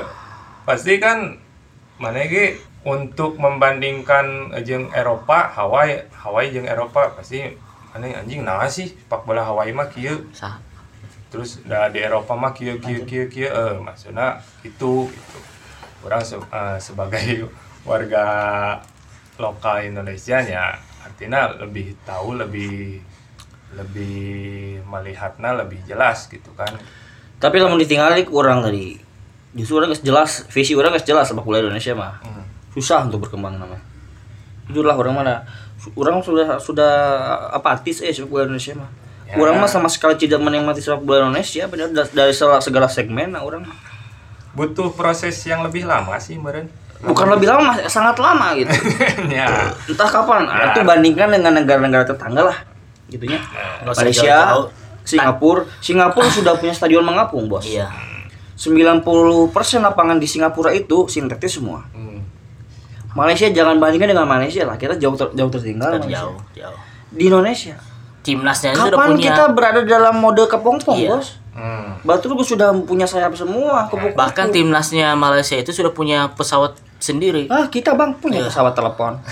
[0.67, 1.39] pasti kan
[1.95, 7.47] mana ge untuk membandingkan jeung Eropa Hawaii Hawaii jeung Eropa pasti
[7.93, 10.58] aneh anjing nah sih sepak bola Hawaii mah kieu Sah.
[11.29, 15.39] terus da di Eropa mah kieu kieu kieu kieu eh maksudnya itu gitu.
[16.03, 17.47] orang se- eh, sebagai
[17.89, 18.25] warga
[19.38, 23.01] lokal Indonesia ya artinya lebih tahu lebih
[23.73, 26.69] lebih melihatnya lebih jelas gitu kan
[27.41, 28.95] Tapi lamun ditinggali kurang tadi.
[29.51, 32.23] Justru orang jelas, visi orang jelas sepak bola Indonesia mah.
[32.23, 32.47] Hmm.
[32.71, 33.84] Susah untuk berkembang namanya.
[34.71, 35.43] Jujur lah orang mana
[35.95, 36.91] orang sudah sudah
[37.51, 38.89] apatis eh sepak bola Indonesia mah.
[39.27, 39.35] Ya.
[39.39, 43.43] Orang mah sama sekali tidak menikmati sepak bola Indonesia benar dari, segala, segala segmen nah,
[43.43, 43.67] orang
[44.53, 46.69] butuh proses yang lebih lama sih meren
[47.01, 48.71] bukan lebih lama sangat lama gitu.
[49.37, 50.47] ya Entah kapan.
[50.47, 50.71] Ya.
[50.71, 52.57] Itu bandingkan dengan negara-negara tetangga lah
[53.11, 53.39] gitunya.
[53.83, 54.35] Usah Malaysia.
[55.03, 57.67] Singapura, Singapura sudah punya stadion mengapung, Bos.
[57.67, 57.91] Iya.
[58.55, 59.03] 90%
[59.81, 61.83] lapangan di Singapura itu sintetis semua.
[61.91, 62.12] Hmm.
[63.13, 64.76] Malaysia jangan bandingkan dengan Malaysia lah.
[64.76, 66.26] Kita jauh ter- jauh tertinggal Malaysia.
[66.26, 66.78] Jauh, jauh.
[67.13, 67.78] Di Indonesia.
[68.23, 71.12] Timnasnya Kapan punya kita berada dalam mode kepompong, Iya.
[71.12, 71.43] Bos?
[71.54, 71.99] Hmm.
[72.02, 74.15] Batu sudah punya sayap semua, kupu-kupu.
[74.15, 77.45] bahkan timnasnya Malaysia itu sudah punya pesawat sendiri.
[77.52, 78.47] Ah, kita Bang punya Iya.
[78.49, 79.19] pesawat telepon.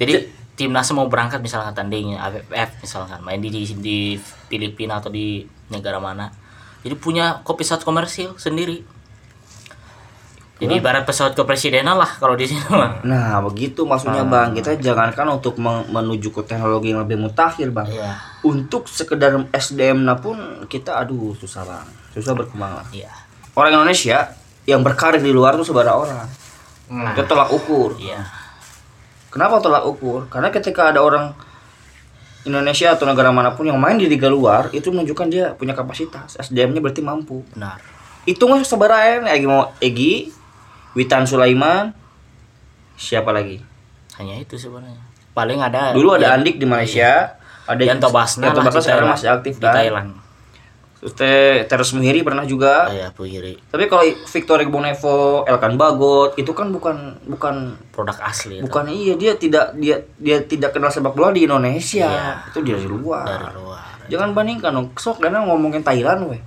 [0.00, 0.12] Jadi
[0.56, 5.96] timnas mau berangkat misalkan tanding AFF misalkan main di, di di Filipina atau di negara
[5.96, 6.28] mana.
[6.80, 8.84] Jadi punya kopi pesawat komersil sendiri.
[10.60, 13.00] Jadi ibarat pesawat kepresidenan lah kalau di sini mah.
[13.00, 14.52] Nah, begitu maksudnya Bang.
[14.52, 17.88] Kita jangankan untuk men- menuju ke teknologi yang lebih mutakhir, Bang.
[17.88, 18.20] Iya.
[18.44, 20.36] Untuk sekedar SDM na pun
[20.68, 21.88] kita aduh susah Bang.
[22.12, 22.86] Susah berkembang lah.
[22.92, 23.08] Iya.
[23.56, 24.36] Orang Indonesia
[24.68, 26.28] yang berkarir di luar tuh sebarang orang.
[27.16, 27.96] Itu tolak ukur.
[27.96, 28.20] Iya.
[29.32, 30.28] Kenapa tolak ukur?
[30.28, 31.32] Karena ketika ada orang
[32.44, 36.40] Indonesia atau negara mana pun yang main di liga luar itu menunjukkan dia punya kapasitas
[36.40, 37.76] SDM-nya berarti mampu Benar.
[38.24, 40.32] itu nggak sebarang Egi mau Egi
[40.92, 41.94] Witan Sulaiman
[42.94, 43.62] siapa lagi
[44.14, 45.00] Hanya itu sebenarnya.
[45.32, 49.28] Paling ada dulu ada yang- Andik di Malaysia ada Yanto Basna Yanto Basna sekarang masih
[49.30, 50.10] aktif di kan Thailand.
[50.92, 53.56] terus teh Teres Muhiri pernah juga Oh, ya, Puhiri.
[53.64, 58.68] tapi kalau Victor Egbonevo Elkan Bagot itu kan bukan bukan Produk asli itu.
[58.68, 62.52] bukan iya dia tidak dia dia tidak kenal sepak bola di Indonesia Iya.
[62.52, 63.84] itu dari luar dari luar.
[64.10, 64.90] Jangan bandingkan dong.
[64.92, 66.42] Sok karena ngomongin Thailand weh.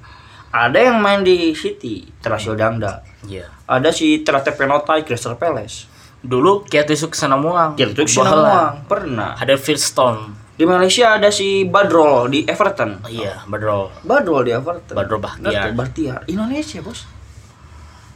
[0.53, 3.01] Ada yang main di City, Terasil Dangda.
[3.25, 3.49] Iya.
[3.65, 5.89] Ada si Terate Penotai, Crystal Palace.
[6.21, 7.09] Dulu Kiatusuk.
[7.09, 8.05] Kirtuk Bahla.
[8.05, 9.33] Sinamuang, pernah.
[9.33, 10.37] Ada Philstone.
[10.53, 13.01] Di Malaysia ada si Badrol di Everton.
[13.01, 13.89] Oh, iya, Badrol.
[14.05, 14.93] Badrol di Everton.
[14.93, 15.73] Badrol Bahtiar.
[15.73, 16.21] Bahtiar.
[16.29, 17.09] Indonesia, Bos.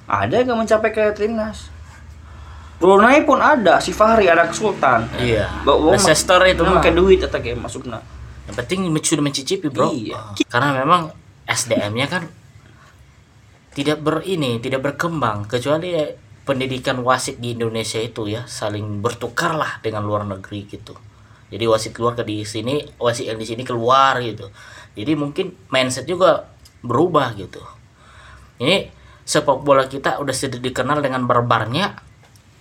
[0.06, 1.74] Ada yang mencapai ke timnas.
[2.78, 5.10] Brunei pun ada, si Fahri anak Sultan.
[5.18, 5.50] Iya.
[5.66, 6.78] Bawa Leicester itu mah.
[6.78, 7.98] pakai duit atau kayak masukna.
[8.46, 9.90] Yang penting sudah mencicipi, Bro.
[9.90, 10.38] Iya.
[10.46, 11.10] Karena memang
[11.48, 12.24] SDM-nya kan
[13.74, 15.96] tidak ber ini, tidak berkembang kecuali
[16.48, 20.96] pendidikan wasit di Indonesia itu ya saling bertukar lah dengan luar negeri gitu.
[21.48, 24.52] Jadi wasit keluar ke di sini, wasit yang di sini keluar gitu.
[24.98, 26.50] Jadi mungkin mindset juga
[26.84, 27.64] berubah gitu.
[28.60, 28.90] Ini
[29.28, 32.00] sepak bola kita udah sudah dikenal dengan barbarnya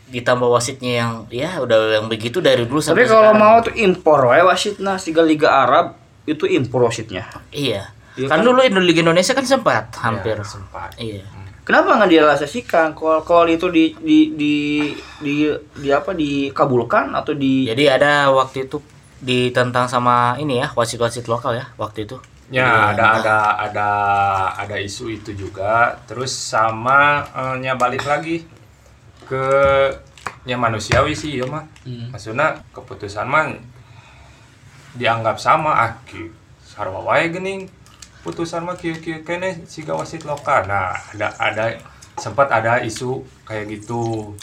[0.06, 3.42] ditambah wasitnya yang ya udah yang begitu dari dulu Tapi sampai kalau sekarang.
[3.42, 7.26] mau tuh impor wae wasitna tiga liga Arab itu impor wasitnya.
[7.50, 7.95] Iya.
[8.16, 8.46] Iya kan kan?
[8.48, 10.36] dulu Indo- Liga Indonesia kan sempat hampir.
[10.36, 10.90] Ya, sempat.
[10.96, 11.24] Iya.
[11.66, 12.94] Kenapa nggak direalisasikan?
[12.94, 14.54] Kalau kalau itu di di di
[15.18, 15.34] di,
[15.76, 18.78] di apa dikabulkan atau di Jadi ada waktu itu
[19.18, 22.16] ditentang sama ini ya wasit-wasit lokal ya waktu itu.
[22.46, 23.88] Ya, ada ada ada
[24.54, 25.98] ada isu itu juga.
[26.06, 28.46] Terus sama eh, nya balik lagi
[29.26, 29.44] ke
[30.46, 31.66] yang manusiawi sih ya mah.
[32.14, 33.50] Maksudnya keputusan mah
[34.94, 36.30] dianggap sama ah ki
[36.62, 37.66] sarwa wae geuning
[38.26, 40.66] putusan mah kieu kieu kene siga wasit lokal.
[40.66, 41.64] Nah, ada ada
[42.16, 44.34] sempat ada isu kayak gitu.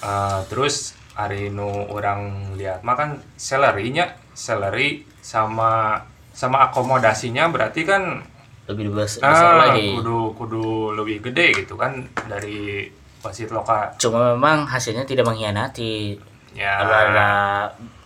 [0.00, 2.20] Eh, terus hari nu orang
[2.54, 6.00] lihat mah kan salary-nya salary sama
[6.32, 8.24] sama akomodasinya berarti kan
[8.64, 9.92] Lebih bes- besar ah, lagi.
[9.92, 10.64] kudu kudu
[10.94, 12.88] lebih gede gitu kan dari
[13.20, 16.16] wasit lokal Cuma memang hasilnya tidak mengkhianati.
[16.50, 17.28] ya Ada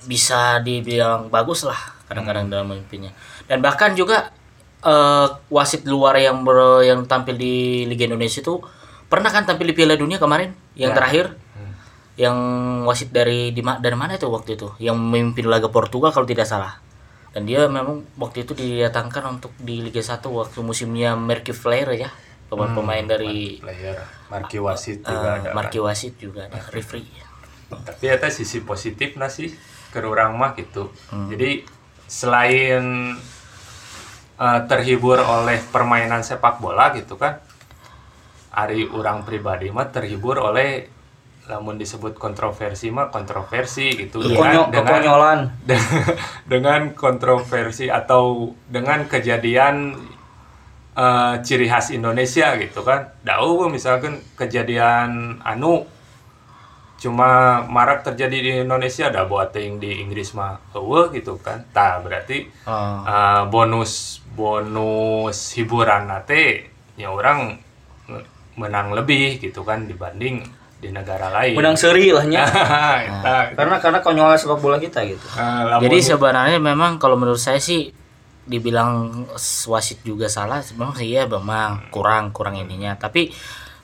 [0.04, 3.14] bisa dibilang bagus lah kadang-kadang dalam memimpinnya.
[3.46, 4.32] Dan bahkan juga
[4.84, 8.60] eh, wasit luar yang ber, yang tampil di Liga Indonesia itu
[9.08, 10.96] pernah kan tampil di Piala Dunia kemarin yang Ya.
[10.96, 11.26] terakhir?
[12.14, 12.36] Yang
[12.86, 14.70] wasit dari di dari mana itu waktu itu?
[14.78, 16.78] Yang memimpin laga Portugal kalau tidak salah.
[17.34, 22.14] Dan dia memang waktu itu didatangkan untuk di Liga 1 waktu musimnya Merky Flair ya
[22.46, 23.98] pemain-pemain dari player
[24.30, 25.86] marki wasit eh, juga ada Marky kan.
[25.90, 27.10] Wasit juga ada referee.
[27.74, 29.50] Tapi eta sisi positif sih
[29.90, 30.90] ke orang mah gitu.
[31.10, 31.30] Hmm.
[31.30, 31.62] jadi
[32.06, 33.14] selain
[34.40, 37.38] eh, terhibur oleh permainan sepak bola gitu kan
[38.54, 40.86] Ari orang pribadi mah terhibur oleh
[41.44, 44.24] namun disebut kontroversi mah kontroversi gitu
[44.72, 44.72] kekonyolan.
[45.60, 45.84] dengan,
[46.52, 49.92] dengan kontroversi atau dengan kejadian
[50.96, 53.12] eh, ciri khas Indonesia gitu kan.
[53.20, 55.84] Dau misalkan kejadian anu
[56.96, 57.28] cuma
[57.64, 61.62] marak terjadi di Indonesia ada buating di Inggris mah eueuh gitu kan.
[61.68, 63.02] Tah berarti Oh.
[63.02, 67.58] eh, bonus bonus hiburan nate ya orang
[68.54, 72.44] menang lebih gitu kan dibanding di negara lain menang seri lah nya
[73.08, 73.56] Eta.
[73.56, 77.90] karena karena konyolnya sepak bola kita gitu lamun- Jadi sebenarnya memang kalau menurut saya sih
[78.44, 79.24] dibilang
[79.64, 82.92] wasit juga salah, memang sih ya memang kurang kurang ininya.
[82.94, 83.32] Tapi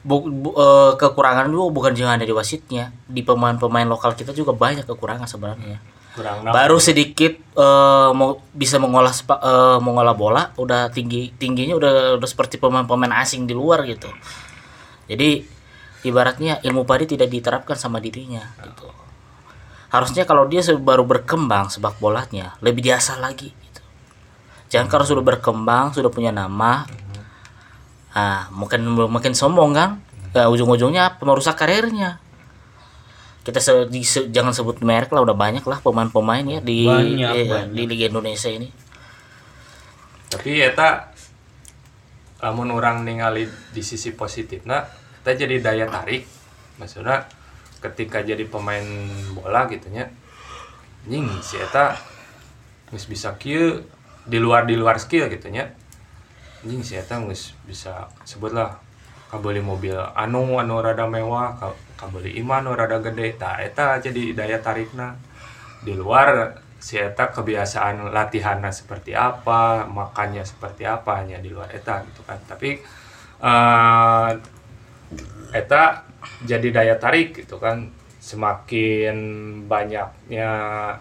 [0.01, 4.57] bu, bu- eh, kekurangan juga bukan cuma ada di wasitnya, di pemain-pemain lokal kita juga
[4.57, 5.79] banyak kekurangan sebenarnya.
[6.11, 6.43] kurang.
[6.51, 12.29] Baru sedikit eh, mau bisa mengolah sepa- eh, mengolah bola, udah tinggi tingginya udah udah
[12.29, 14.11] seperti pemain-pemain asing di luar gitu.
[15.07, 15.47] Jadi
[16.03, 18.89] ibaratnya ilmu padi tidak diterapkan sama dirinya gitu.
[19.91, 23.83] Harusnya kalau dia baru berkembang sepak bolanya lebih diasah lagi gitu.
[24.71, 26.87] Jangan kalau sudah berkembang, sudah punya nama,
[28.11, 29.90] ah mungkin makin sombong kan,
[30.31, 32.23] Ya, ujung-ujungnya merusak karirnya.
[33.40, 37.31] Kita se- di- se- jangan sebut merek lah, udah banyak lah pemain-pemain ya di Banyak,
[37.33, 37.68] eh, banyak.
[37.73, 38.70] di Liga Indonesia ini.
[40.31, 41.11] tapi eta
[42.38, 43.44] lamun orang ningali
[43.75, 44.87] di sisi positifnya
[45.18, 46.23] kita jadi daya tarik
[46.79, 47.27] maksudnya
[47.81, 48.87] ketika jadi pemain
[49.35, 50.07] bola gitunya
[51.03, 51.99] anjing si eta
[53.05, 53.83] bisa kieu
[54.23, 55.75] di luar di luar skill gitunya
[56.61, 57.16] anjing si eta
[57.64, 58.77] bisa sebutlah
[59.31, 63.38] kabeli mobil anu anu rada mewah ka- kabeli iman anu rada gede.
[63.40, 65.16] Tah eta jadi daya tarikna.
[65.81, 72.05] Di luar si eta kebiasaan latihannya seperti apa makannya seperti apa hanya di luar eta
[72.05, 72.37] gitu kan.
[72.44, 72.70] Tapi
[73.40, 74.31] eh
[75.57, 75.83] eta
[76.44, 77.88] jadi daya tarik gitu kan.
[78.20, 79.16] Semakin
[79.64, 80.51] banyaknya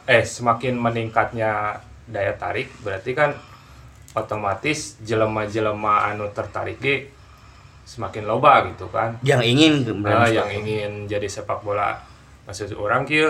[0.08, 1.76] eh semakin meningkatnya
[2.08, 3.36] daya tarik berarti kan
[4.17, 6.95] otomatis jelema-jelema anu tertarik ge
[7.86, 9.17] semakin loba gitu kan.
[9.26, 9.74] Yang ingin
[10.06, 11.98] Ah, yang ingin jadi sepak bola.
[12.45, 13.30] Maksud orang kieu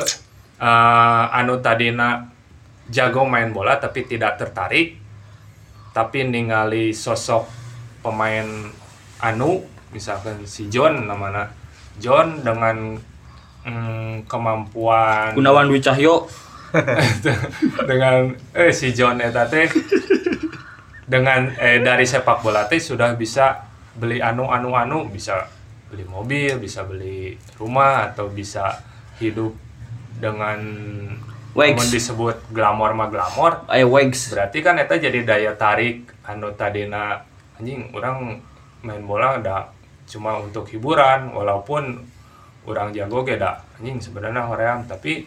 [0.59, 2.27] eh, anu tadina
[2.89, 4.97] jago main bola tapi tidak tertarik
[5.93, 7.45] tapi ningali sosok
[8.01, 8.45] pemain
[9.21, 9.61] anu
[9.91, 11.49] misalkan si John namanya
[11.99, 12.95] John dengan
[13.67, 16.25] mm, kemampuan Gunawan Dwi Cahyo.
[17.89, 19.65] Dengan eh si John eta teh
[21.09, 23.65] dengan eh dari sepak bola teh sudah bisa
[23.97, 25.49] beli anu anu anu bisa
[25.89, 28.77] beli mobil bisa beli rumah atau bisa
[29.17, 29.57] hidup
[30.21, 30.61] dengan
[31.57, 31.89] Wags.
[31.89, 37.25] disebut glamor mah glamor ayo Wags berarti kan eta jadi daya tarik anu tadina
[37.57, 38.37] anjing orang
[38.85, 39.73] main bola ada
[40.05, 42.05] cuma untuk hiburan walaupun
[42.69, 45.25] orang jago ge da anjing sebenarnya hoream tapi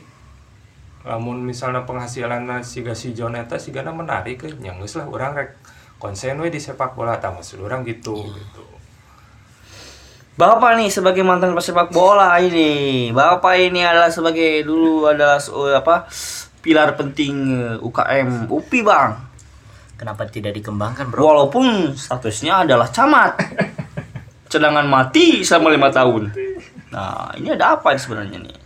[1.02, 5.50] lamun misalnya penghasilan siga si John eta sigana menarik ke yang geus lah orang rek
[5.98, 8.62] konsen we di sepak bola maksud orang gitu gitu
[10.32, 16.08] Bapak nih sebagai mantan pesepak bola ini, Bapak ini adalah sebagai dulu adalah eh, apa
[16.64, 19.12] pilar penting eh, UKM UPI bang.
[20.00, 21.36] Kenapa tidak dikembangkan, Bro?
[21.36, 23.36] Walaupun statusnya adalah camat,
[24.50, 26.32] cadangan mati selama lima tahun.
[26.96, 28.61] Nah ini ada apa sebenarnya nih?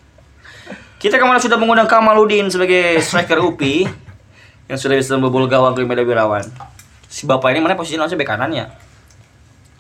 [0.97, 3.85] Kita kemarin sudah mengundang Kamaludin sebagai striker UPI
[4.67, 6.45] yang sudah bisa membobol gawang ke Medan Wirawan.
[7.07, 8.67] Si bapak ini mana posisinya langsung bek kanan ya?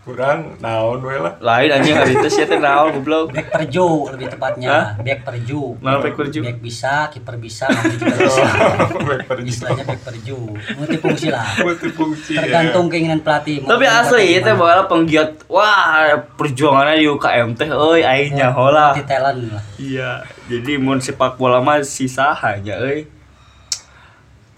[0.07, 3.35] kurang naon we lah Lain anjing hari itu sih teh naon goblok.
[3.35, 4.95] Back perju lebih tepatnya.
[5.03, 5.75] Back perju.
[5.83, 6.47] Mana back perju?
[6.47, 8.43] Back bisa, kiper bisa, nanti juga bisa.
[9.11, 9.51] Back perju.
[9.51, 10.39] Istilahnya back perju.
[10.79, 11.47] Multifungsi lah.
[11.59, 12.47] multifungsi ya.
[12.47, 13.67] Tergantung keinginan pelatih.
[13.67, 14.63] Tapi asli itu gimana.
[14.63, 18.95] bakal penggiat wah perjuangannya di UKM teh euy aingnya hola.
[18.95, 19.63] Multi talent lah.
[19.75, 23.07] Iya, jadi mun sepak bola mah sisa hanya euy.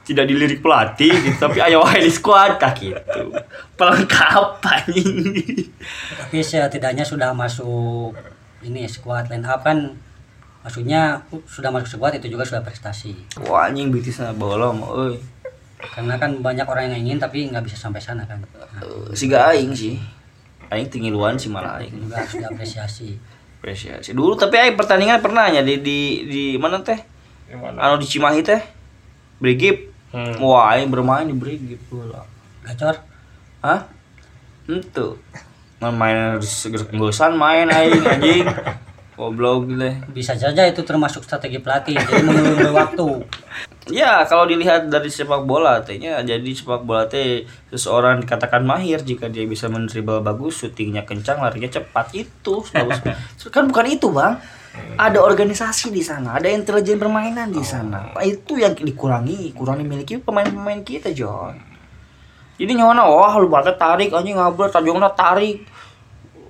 [0.02, 3.28] Tidak dilirik pelatih gitu, tapi ayo wae di squad kah gitu.
[3.76, 5.68] Pelengkap anjing.
[6.16, 8.16] Tapi setidaknya sudah masuk
[8.64, 9.94] ini squad line up kan
[10.64, 13.14] maksudnya sudah masuk squad itu juga sudah prestasi
[13.46, 15.14] Wah anjing bitisna bola mah euy.
[15.94, 19.54] karena kan banyak orang yang ingin tapi nggak bisa sampai sana kan nah, Eh, Siga
[19.54, 19.94] aing sih.
[20.68, 21.94] Aing tinggi luan sih malah aing.
[22.02, 23.14] juga harus diapresiasi
[23.58, 24.14] Apresiasi.
[24.14, 25.98] Dulu tapi aing pertandingan pernah ya di di
[26.30, 26.98] di mana teh?
[27.50, 27.78] Yang mana?
[27.82, 28.62] Anu di Cimahi teh.
[29.42, 29.90] Brigip.
[30.14, 30.40] Hmm.
[30.40, 32.24] Wah, aing bermain di Brigip bola.
[32.64, 33.02] gacor
[33.60, 33.90] Hah?
[34.70, 35.18] Itu.
[35.82, 36.18] Main main
[36.94, 38.46] gesan main aing anjing.
[39.18, 39.90] Goblok gitu.
[40.14, 43.06] bisa saja itu termasuk strategi pelatih jadi mengulur waktu
[43.88, 49.32] Ya, kalau dilihat dari sepak bola tehnya jadi sepak bola teh seseorang dikatakan mahir jika
[49.32, 52.60] dia bisa mendribble bagus, syutingnya kencang, larinya cepat itu
[53.54, 54.36] kan bukan itu, Bang.
[54.94, 58.14] Ada organisasi di sana, ada intelijen permainan di sana.
[58.14, 61.58] Nah, itu yang dikurangi, kurangi miliki pemain-pemain kita, John.
[62.58, 65.62] Jadi nyawana wah lu banget tarik anjing ngabur tajongna tarik.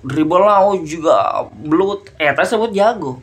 [0.01, 2.09] Dribble lah oh juga belut.
[2.17, 3.21] Eh, sebut jago.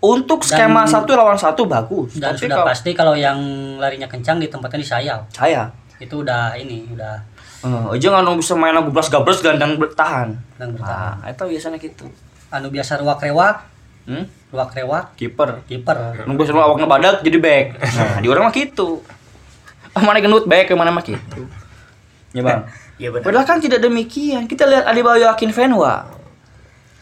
[0.00, 2.16] Untuk skema Dan- satu lawan satu bagus.
[2.16, 3.36] dan Tapi sudah kalau- pasti kalau yang
[3.76, 7.20] larinya kencang ditempatkan di sayap saya itu udah ini udah
[7.60, 11.76] Eh, aja nggak bisa main lagu blas gabres gandang bertahan sedang bertahan nah itu biasanya
[11.76, 12.08] gitu
[12.48, 13.68] anu biasa ruak rewak,
[14.02, 14.24] Hmm?
[14.50, 15.60] ruak rewak, Kiper.
[15.62, 16.24] kiper.
[16.24, 17.66] Nunggu selalu awaknya badak jadi back.
[17.78, 19.04] Nah, di orang mah gitu.
[19.92, 21.46] Ah, mana gendut back, mana mah gitu.
[22.32, 22.64] Ya bang.
[22.96, 23.22] Iya benar.
[23.22, 24.46] Padahal kan tidak demikian.
[24.46, 26.10] Kita lihat Adebayo Akin Venwa.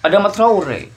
[0.03, 0.91] Ada Mat Traore.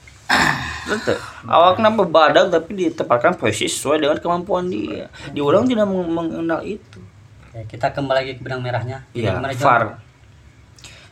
[0.82, 1.16] Betul.
[1.46, 5.06] Awaknya badak tapi ditempatkan posisi sesuai dengan kemampuan dia.
[5.30, 6.98] Di orang tidak meng- mengenal itu.
[7.52, 9.04] Ya, kita kembali lagi ke benang merahnya.
[9.12, 9.38] Iya?
[9.38, 10.00] VAR.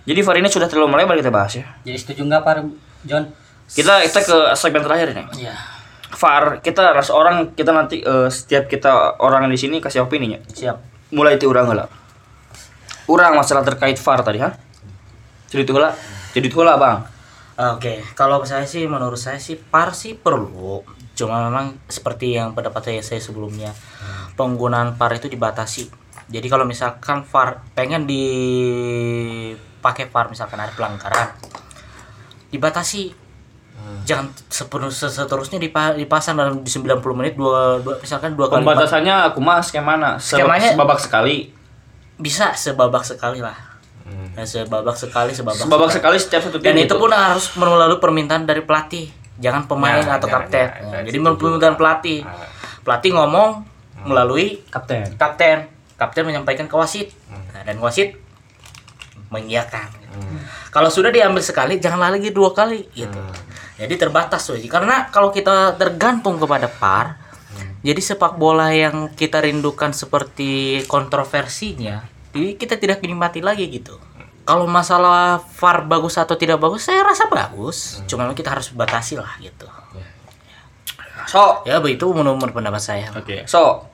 [0.08, 1.68] Jadi VAR ini sudah terlalu melebar kita bahas ya.
[1.84, 2.54] Jadi setuju nggak Pak
[3.04, 3.24] John?
[3.70, 5.46] Kita kita ke segmen terakhir ini.
[5.46, 5.54] Iya.
[6.10, 10.42] VAR kita ras orang kita nanti eh, setiap kita orang di sini kasih opininya.
[10.50, 10.76] Siap.
[11.14, 11.86] Mulai itu orang heula.
[13.06, 14.50] Urang masalah terkait VAR tadi ha.
[15.50, 15.94] Jadi itu heula.
[16.30, 17.02] Jadi itu heula, Bang.
[17.60, 20.80] Oke, kalau saya sih menurut saya sih par sih perlu.
[21.12, 23.68] Cuma memang seperti yang pendapat saya, saya sebelumnya,
[24.32, 25.92] penggunaan par itu dibatasi.
[26.26, 31.36] Jadi kalau misalkan VAR pengen dipakai VAR misalkan ada pelanggaran,
[32.48, 33.12] dibatasi.
[34.00, 39.28] Jangan sepenuh seterusnya dipa- dipasang dalam di 90 menit dua, dua misalkan dua kali Pembatasannya
[39.28, 40.16] aku mah skemana?
[40.16, 41.52] Se- Skemanya- sebabak sekali.
[42.16, 43.56] bisa sebabak sekali lah.
[44.30, 46.16] Dan sebabak sekali sebabak, Sebabak sekali.
[46.16, 46.70] setiap satu tim.
[46.70, 49.10] dan itu pun harus melalui permintaan dari pelatih.
[49.36, 50.62] Jangan pemain Nah, atau nah, kapten.
[50.62, 52.20] nah, Nah, nah, jadi permintaan pelatih.
[52.80, 53.50] Pelatih ngomong
[54.02, 55.16] melalui Kapten.
[55.16, 55.58] kapten.
[55.96, 57.12] Kapten menyampaikan ke wasit.
[57.52, 58.16] Nah, dan wasit
[59.28, 59.88] mengiyakan.
[60.70, 63.18] Kalau sudah diambil sekali jangan lagi dua kali gitu.
[63.76, 67.16] Jadi terbatas tuh karena kalau kita tergantung kepada par
[67.80, 73.96] jadi sepak bola yang kita rindukan seperti kontroversinya jadi kita tidak menikmati lagi gitu
[74.50, 79.14] kalau masalah VAR bagus atau tidak bagus saya rasa bagus cuma memang kita harus batasi
[79.14, 79.70] lah gitu
[81.28, 83.46] So, ya begitu menurut pendapat saya oke.
[83.46, 83.86] So.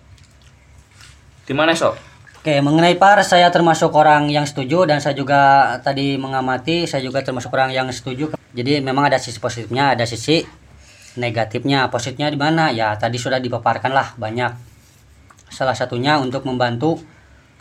[1.44, 1.92] Di mana, So?
[2.40, 7.20] Oke, mengenai PAR saya termasuk orang yang setuju dan saya juga tadi mengamati saya juga
[7.20, 8.32] termasuk orang yang setuju.
[8.56, 10.46] Jadi memang ada sisi positifnya, ada sisi
[11.18, 11.90] negatifnya.
[11.92, 12.70] Positifnya di mana?
[12.72, 14.54] Ya tadi sudah dipaparkan lah banyak.
[15.52, 17.02] Salah satunya untuk membantu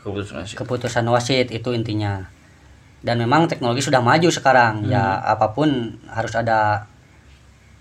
[0.05, 0.55] Keputusan wasit.
[0.55, 2.29] keputusan wasit itu intinya.
[3.05, 4.89] Dan memang teknologi sudah maju sekarang.
[4.89, 6.89] Ya apa pun harus ada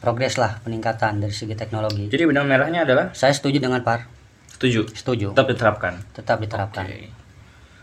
[0.05, 2.13] progres lah peningkatan dari segi teknologi.
[2.13, 4.05] Jadi benang merahnya adalah Saya setuju dengan PAR.
[4.53, 4.85] setuju.
[4.93, 5.27] Setuju.
[5.33, 5.93] Tetap diterapkan.
[6.13, 6.85] Tetap diterapkan.
[6.85, 7.09] Oke.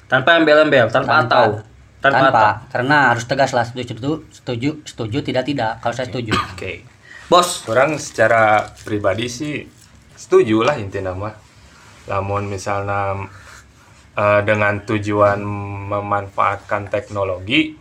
[0.06, 1.65] Tanpa embel-embel, tanpa, atau.
[1.97, 2.69] Tanpa, tanpa, atau.
[2.73, 6.86] karena harus tegas lah setuju setuju setuju setuju tidak tidak kalau saya setuju Oke.
[7.32, 9.63] Bos, Orang secara pribadi sih
[10.17, 11.36] setuju lah intinya mah.
[12.12, 13.17] Namun misalnya
[14.17, 15.39] eh, dengan tujuan
[15.91, 17.76] memanfaatkan teknologi,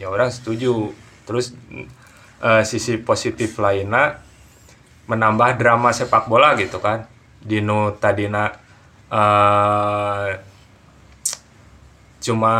[0.00, 0.92] ya orang setuju.
[1.26, 1.54] Terus
[2.42, 4.22] eh, sisi positif lainnya
[5.06, 7.06] menambah drama sepak bola gitu kan.
[7.40, 8.50] Dino tadina
[9.10, 10.30] eh,
[12.22, 12.54] cuma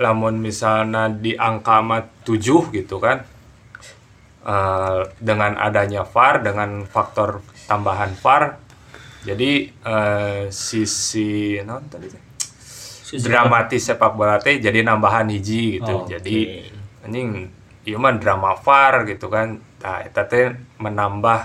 [0.00, 3.22] lamun misalnya di angka mah 7 gitu kan
[4.42, 8.58] Eh, dengan adanya VAR dengan faktor tambahan VAR
[9.22, 12.10] jadi eh, sisi non tadi
[13.20, 15.94] dramatis sepak bola teh jadi nambahan hiji gitu.
[15.94, 16.64] Oh, jadi
[17.04, 17.50] anjing
[17.84, 19.60] ieu mah drama VAR gitu kan.
[19.60, 21.40] Nah eta teh menambah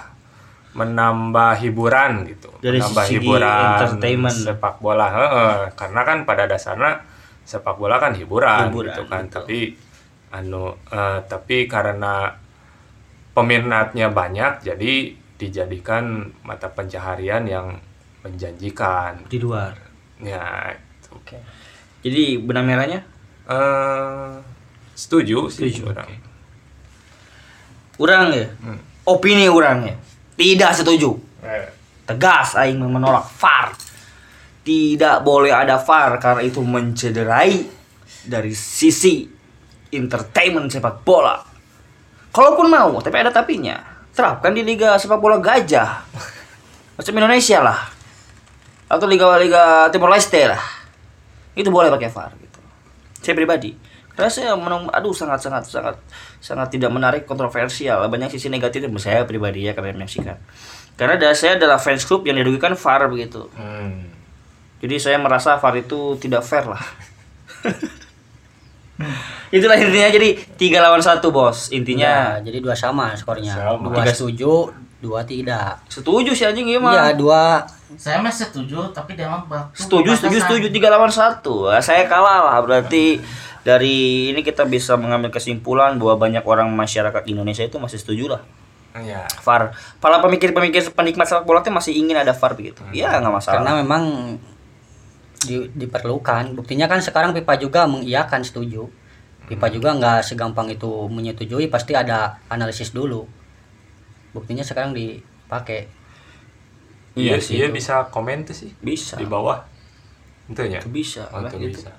[0.78, 2.50] menambah hiburan gitu.
[2.64, 4.38] Dari menambah segi hiburan entertainment.
[4.38, 5.54] sepak bola heeh.
[5.76, 7.02] karena kan pada dasarnya
[7.48, 9.24] sepak bola kan hiburan, Hiburan, gitu kan.
[9.28, 9.36] betul.
[9.42, 9.60] tapi
[10.32, 12.32] anu eh, tapi karena
[13.32, 14.94] peminatnya banyak jadi
[15.38, 17.78] dijadikan mata pencaharian yang
[18.22, 19.74] menjanjikan di luar.
[20.18, 21.10] ya itu.
[21.14, 21.38] Oke.
[22.02, 23.02] Jadi benang merahnya
[23.48, 24.34] Eh,
[24.92, 26.04] setuju sih Setuju, orang.
[26.04, 26.16] oke.
[27.98, 28.48] Urang ya.
[28.60, 28.80] Hmm.
[29.08, 29.96] Opini urangnya.
[30.36, 31.16] Tidak setuju.
[31.42, 31.70] Eh,
[32.04, 33.72] Tegas aing menolak VAR.
[34.64, 37.64] Tidak boleh ada VAR karena itu mencederai
[38.28, 39.24] dari sisi
[39.92, 41.40] entertainment sepak bola.
[42.32, 43.80] Kalaupun mau, tapi ada tapinya.
[44.18, 46.02] Terapkan di liga sepak bola gajah.
[46.98, 47.86] Macam Indonesia lah.
[48.90, 50.64] Atau liga-liga Timor Leste lah.
[51.54, 52.60] Itu boleh pakai VAR gitu.
[53.22, 53.78] Saya pribadi.
[54.18, 56.02] Karena saya menung, aduh sangat sangat sangat
[56.42, 58.02] sangat tidak menarik kontroversial.
[58.10, 60.42] Banyak sisi negatifnya saya pribadi ya karena menyaksikan.
[60.98, 63.46] Karena ada, saya adalah fans club yang dirugikan VAR begitu.
[63.54, 64.18] hmm.
[64.82, 66.82] Jadi saya merasa VAR itu tidak fair lah.
[69.50, 72.36] Itulah intinya jadi tiga lawan satu bos intinya.
[72.36, 73.88] ya, jadi dua sama skornya Sama.
[73.88, 74.68] dua setuju
[74.98, 76.92] dua tidak Setuju sih anjing gimana?
[76.92, 77.62] iya dua
[77.94, 81.68] saya mah setuju tapi dalam waktu Setuju, setuju, setuju tiga lawan satu.
[81.68, 83.22] Nah, Saya kalah lah berarti
[83.62, 83.96] dari
[84.30, 88.42] ini kita bisa mengambil kesimpulan bahwa banyak orang masyarakat Indonesia itu masih setuju lah
[88.98, 89.72] ya VAR.
[89.96, 92.82] Para pemikir-pemikir penikmat sepak bola itu masih ingin ada VAR begitu.
[92.92, 93.62] Ya nggak masalah.
[93.62, 94.04] karena memang
[95.40, 98.90] di- diperlukan buktinya kan sekarang FIFA juga mengiyakan setuju
[99.48, 103.24] FIFA juga nggak segampang itu menyetujui pasti ada analisis dulu
[104.32, 105.88] buktinya sekarang dipakai
[107.16, 107.74] Iya, Iya sih, iya itu.
[107.74, 109.18] bisa komen tuh sih Bisa.
[109.18, 109.66] di bawah.
[110.46, 110.78] Itu ya.
[110.78, 111.82] Itu bisa, Oh, itu gitu.
[111.82, 111.90] bisa.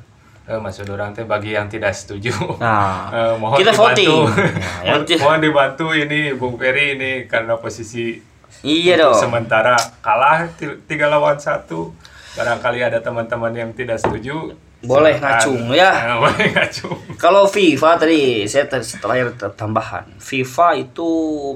[0.46, 2.30] Eh, Mas teh bagi yang tidak setuju.
[2.57, 3.99] Nah, Eh, mohon kita dibantu.
[3.99, 4.14] voting.
[4.14, 8.22] Nah, yang mohon, dibantu ini Bung Ferry ini karena posisi
[8.62, 9.18] Iya dong.
[9.18, 11.90] sementara kalah ti- tiga lawan satu.
[12.32, 14.55] Barangkali ada teman-teman yang tidak setuju.
[14.79, 15.91] Boleh ngacung, ya.
[15.91, 16.95] Eh, boleh ngacung.
[17.18, 20.07] Kalau FIFA tadi saya ter- terakhir ter- tambahan.
[20.22, 21.09] FIFA itu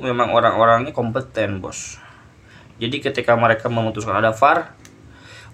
[0.02, 2.02] memang orang-orangnya kompeten, Bos.
[2.82, 4.74] Jadi ketika mereka memutuskan ada VAR,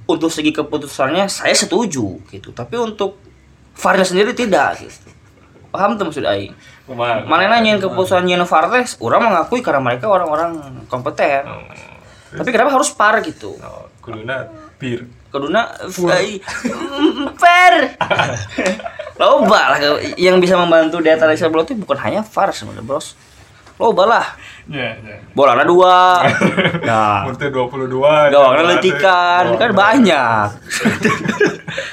[0.09, 2.57] untuk segi keputusannya saya setuju gitu.
[2.57, 3.21] Tapi untuk
[3.77, 5.13] VAR-nya sendiri tidak gitu.
[5.69, 6.57] Paham tuh maksud aing?
[7.29, 10.57] Mana nanyain keputusan nyeun VAR teh, orang mengakui karena mereka orang-orang
[10.89, 11.45] kompeten.
[11.45, 11.61] Oh,
[12.33, 13.61] Tapi kenapa harus VAR gitu?
[13.61, 14.49] oh, kuduna
[14.81, 15.05] bir.
[15.29, 16.41] Keduna eh,
[17.37, 17.75] fair.
[19.19, 19.79] Loba lah
[20.15, 23.19] yang bisa membantu data Alexa Bola itu bukan hanya VAR sebenarnya, Bros.
[23.79, 24.27] Loba lah.
[24.67, 25.23] Ya, ya.
[25.35, 26.23] Bolanya dua.
[26.83, 30.47] Nah, Untuk 22 gawangnya letikan kan banyak.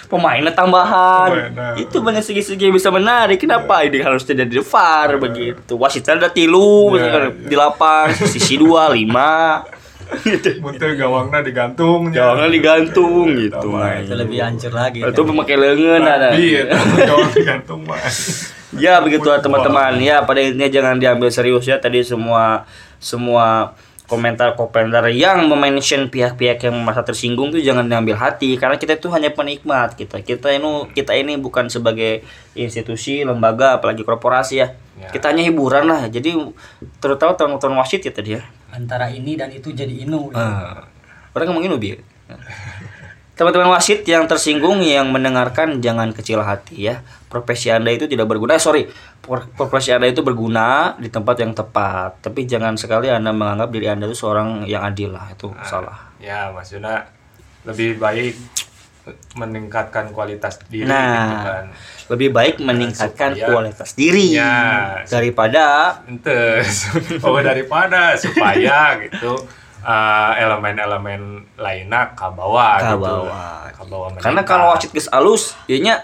[0.09, 1.29] Pemainnya tambahan.
[1.29, 1.67] Pemainnya.
[1.77, 3.37] Itu banyak segi-segi yang bisa menarik.
[3.37, 5.77] Kenapa ini harus jadi di VAR begitu?
[5.77, 7.29] Wasitnya ada tilu Ya, ya.
[7.33, 9.61] di lapang, sisi dua lima.
[10.25, 10.57] Gitu.
[10.61, 12.09] Muntah gawangnya digantung.
[12.09, 12.33] ya.
[12.33, 13.69] Gawangnya digantung gitu.
[13.73, 14.05] Tambahan.
[14.05, 16.29] itu lebih hancur lagi Itu memakai lengan ada.
[16.33, 16.61] Iya,
[17.05, 17.99] gawang digantung mah.
[18.75, 20.03] Ya begitu lah teman-teman.
[20.03, 22.67] Ya pada intinya jangan diambil serius ya tadi semua
[22.99, 23.71] semua
[24.05, 29.33] komentar-komentar yang memention pihak-pihak yang merasa tersinggung itu jangan diambil hati karena kita itu hanya
[29.33, 30.21] penikmat kita.
[30.21, 32.21] Kita ini kita ini bukan sebagai
[32.53, 34.67] institusi, lembaga apalagi korporasi ya.
[35.01, 35.09] Ya.
[35.09, 36.05] Kita hanya hiburan lah.
[36.07, 36.37] Jadi
[37.01, 38.43] terutama tahun-tahun wasit ya tadi ya.
[38.75, 40.83] Antara ini dan itu jadi inu Ah.
[41.31, 41.89] Orang ngomongin ubi.
[43.35, 47.03] Teman-teman wasit yang tersinggung yang mendengarkan jangan kecil hati ya.
[47.27, 48.55] Profesi Anda itu tidak berguna.
[48.55, 48.87] Eh, sorry,
[49.19, 52.23] Pro- profesi Anda itu berguna di tempat yang tepat.
[52.23, 55.27] Tapi jangan sekali Anda menganggap diri Anda itu seorang yang adil lah.
[55.35, 56.15] Itu salah.
[56.15, 57.03] Ya, Mas Yuna
[57.67, 58.39] lebih baik
[59.33, 61.03] meningkatkan kualitas diri Nah.
[61.05, 61.65] gitu kan.
[62.07, 65.65] Lebih baik meningkatkan supaya- kualitas diri Ya, daripada
[66.05, 66.61] Ente,
[67.25, 69.33] oh daripada supaya gitu
[69.79, 71.21] eh, elemen-elemen
[71.55, 72.97] lainnya kabawa gitu.
[72.97, 73.45] Kabawa.
[73.71, 76.01] Kabawa Karena kalau wasit geus alus, ianya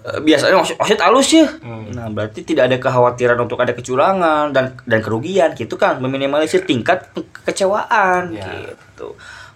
[0.00, 1.44] eh, biasanya wasit, wasit alus ya.
[1.60, 1.92] Hmm.
[1.92, 7.08] Nah, berarti tidak ada kekhawatiran untuk ada kecurangan dan dan kerugian gitu kan, meminimalisir tingkat
[7.12, 8.48] kekecewaan Ya.
[8.48, 9.12] gitu.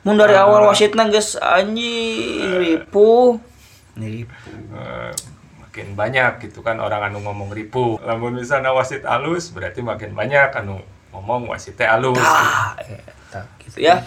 [0.09, 0.49] Mun dari Ah.
[0.49, 3.37] awal wasitna geus anjing ripuh.
[3.93, 4.57] Ripuh.
[4.73, 5.13] Eh,
[5.61, 8.01] makin banyak gitu kan orang anu ngomong ribu.
[8.01, 10.81] Lamun misalnya wasit alus berarti makin banyak anu
[11.13, 12.17] ngomong wasitnya alus.
[12.17, 14.01] Ah, eta gitu ya.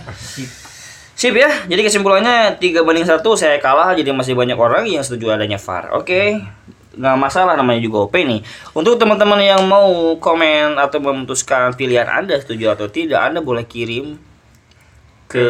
[1.13, 5.37] Sip ya, jadi kesimpulannya 3 banding 1 saya kalah jadi masih banyak orang yang setuju
[5.37, 5.93] adanya VAR.
[5.93, 6.41] Oke.
[6.91, 8.41] Nggak masalah namanya juga OP nih.
[8.73, 14.17] Untuk teman-teman yang mau komen atau memutuskan pilihan Anda setuju atau tidak, Anda boleh kirim
[15.31, 15.45] ke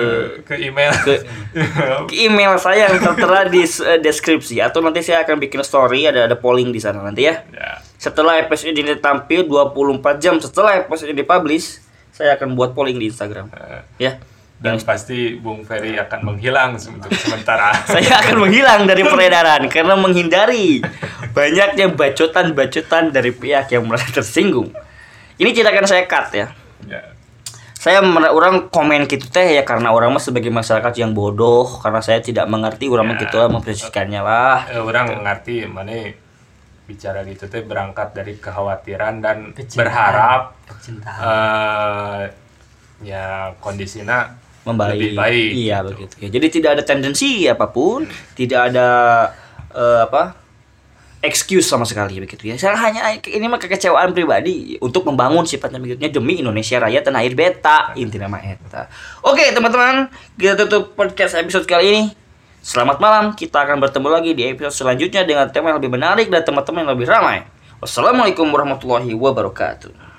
[0.46, 1.26] ke email ke-
[2.10, 6.26] ke email saya yang tertera di eh, deskripsi atau nanti saya akan bikin story ada
[6.26, 7.42] ada polling di sana nanti ya.
[7.50, 7.82] ya.
[7.98, 9.82] Setelah episode ini tampil 24
[10.18, 13.50] jam setelah episode ini dipublish, saya akan buat polling di Instagram.
[13.52, 14.12] Eh, Ya.
[14.58, 17.74] dan pasti Bung Ferry akan menghilang untuk sementara.
[17.82, 20.86] Saya akan menghilang dari peredaran karena menghindari
[21.30, 24.70] banyaknya bacotan-bacotan dari pihak yang merasa tersinggung.
[25.36, 26.54] Ini tidak akan saya cut ya.
[27.82, 27.98] Ya.
[27.98, 32.22] Saya orang komen gitu teh ya karena orang mah sebagai masyarakat yang bodoh karena saya
[32.22, 33.22] tidak mengerti orang mah Ya.
[33.26, 34.70] gitu lah memposisikannya lah.
[34.70, 36.14] Eh, orang ngerti mana
[36.86, 39.80] bicara gitu teh berangkat dari kekhawatiran dan Kecintaan.
[39.80, 41.22] berharap Kecintaan.
[41.24, 42.22] eh
[43.02, 44.30] ya kondisinya
[44.62, 44.94] membaik.
[44.94, 45.50] lebih baik.
[45.56, 45.88] Iya gitu.
[45.90, 46.30] begitu ya.
[46.30, 48.06] Jadi tidak ada tendensi apa pun,
[48.36, 48.88] tidak ada
[49.72, 50.38] eh, apa
[51.22, 52.58] excuse sama sekali begitu ya.
[52.58, 57.38] Saya hanya ini mah kekecewaan pribadi untuk membangun sifatnya begitunya demi Indonesia Raya tanah air
[57.38, 58.90] beta intinya mah eta.
[59.22, 62.04] Oke teman-teman, kita tutup podcast episode kali ini.
[62.62, 66.46] Selamat malam, kita akan bertemu lagi di episode selanjutnya dengan tema yang lebih menarik dan
[66.46, 67.42] teman-teman yang lebih ramai.
[67.82, 70.11] Wassalamualaikum warahmatullahi wabarakatuh.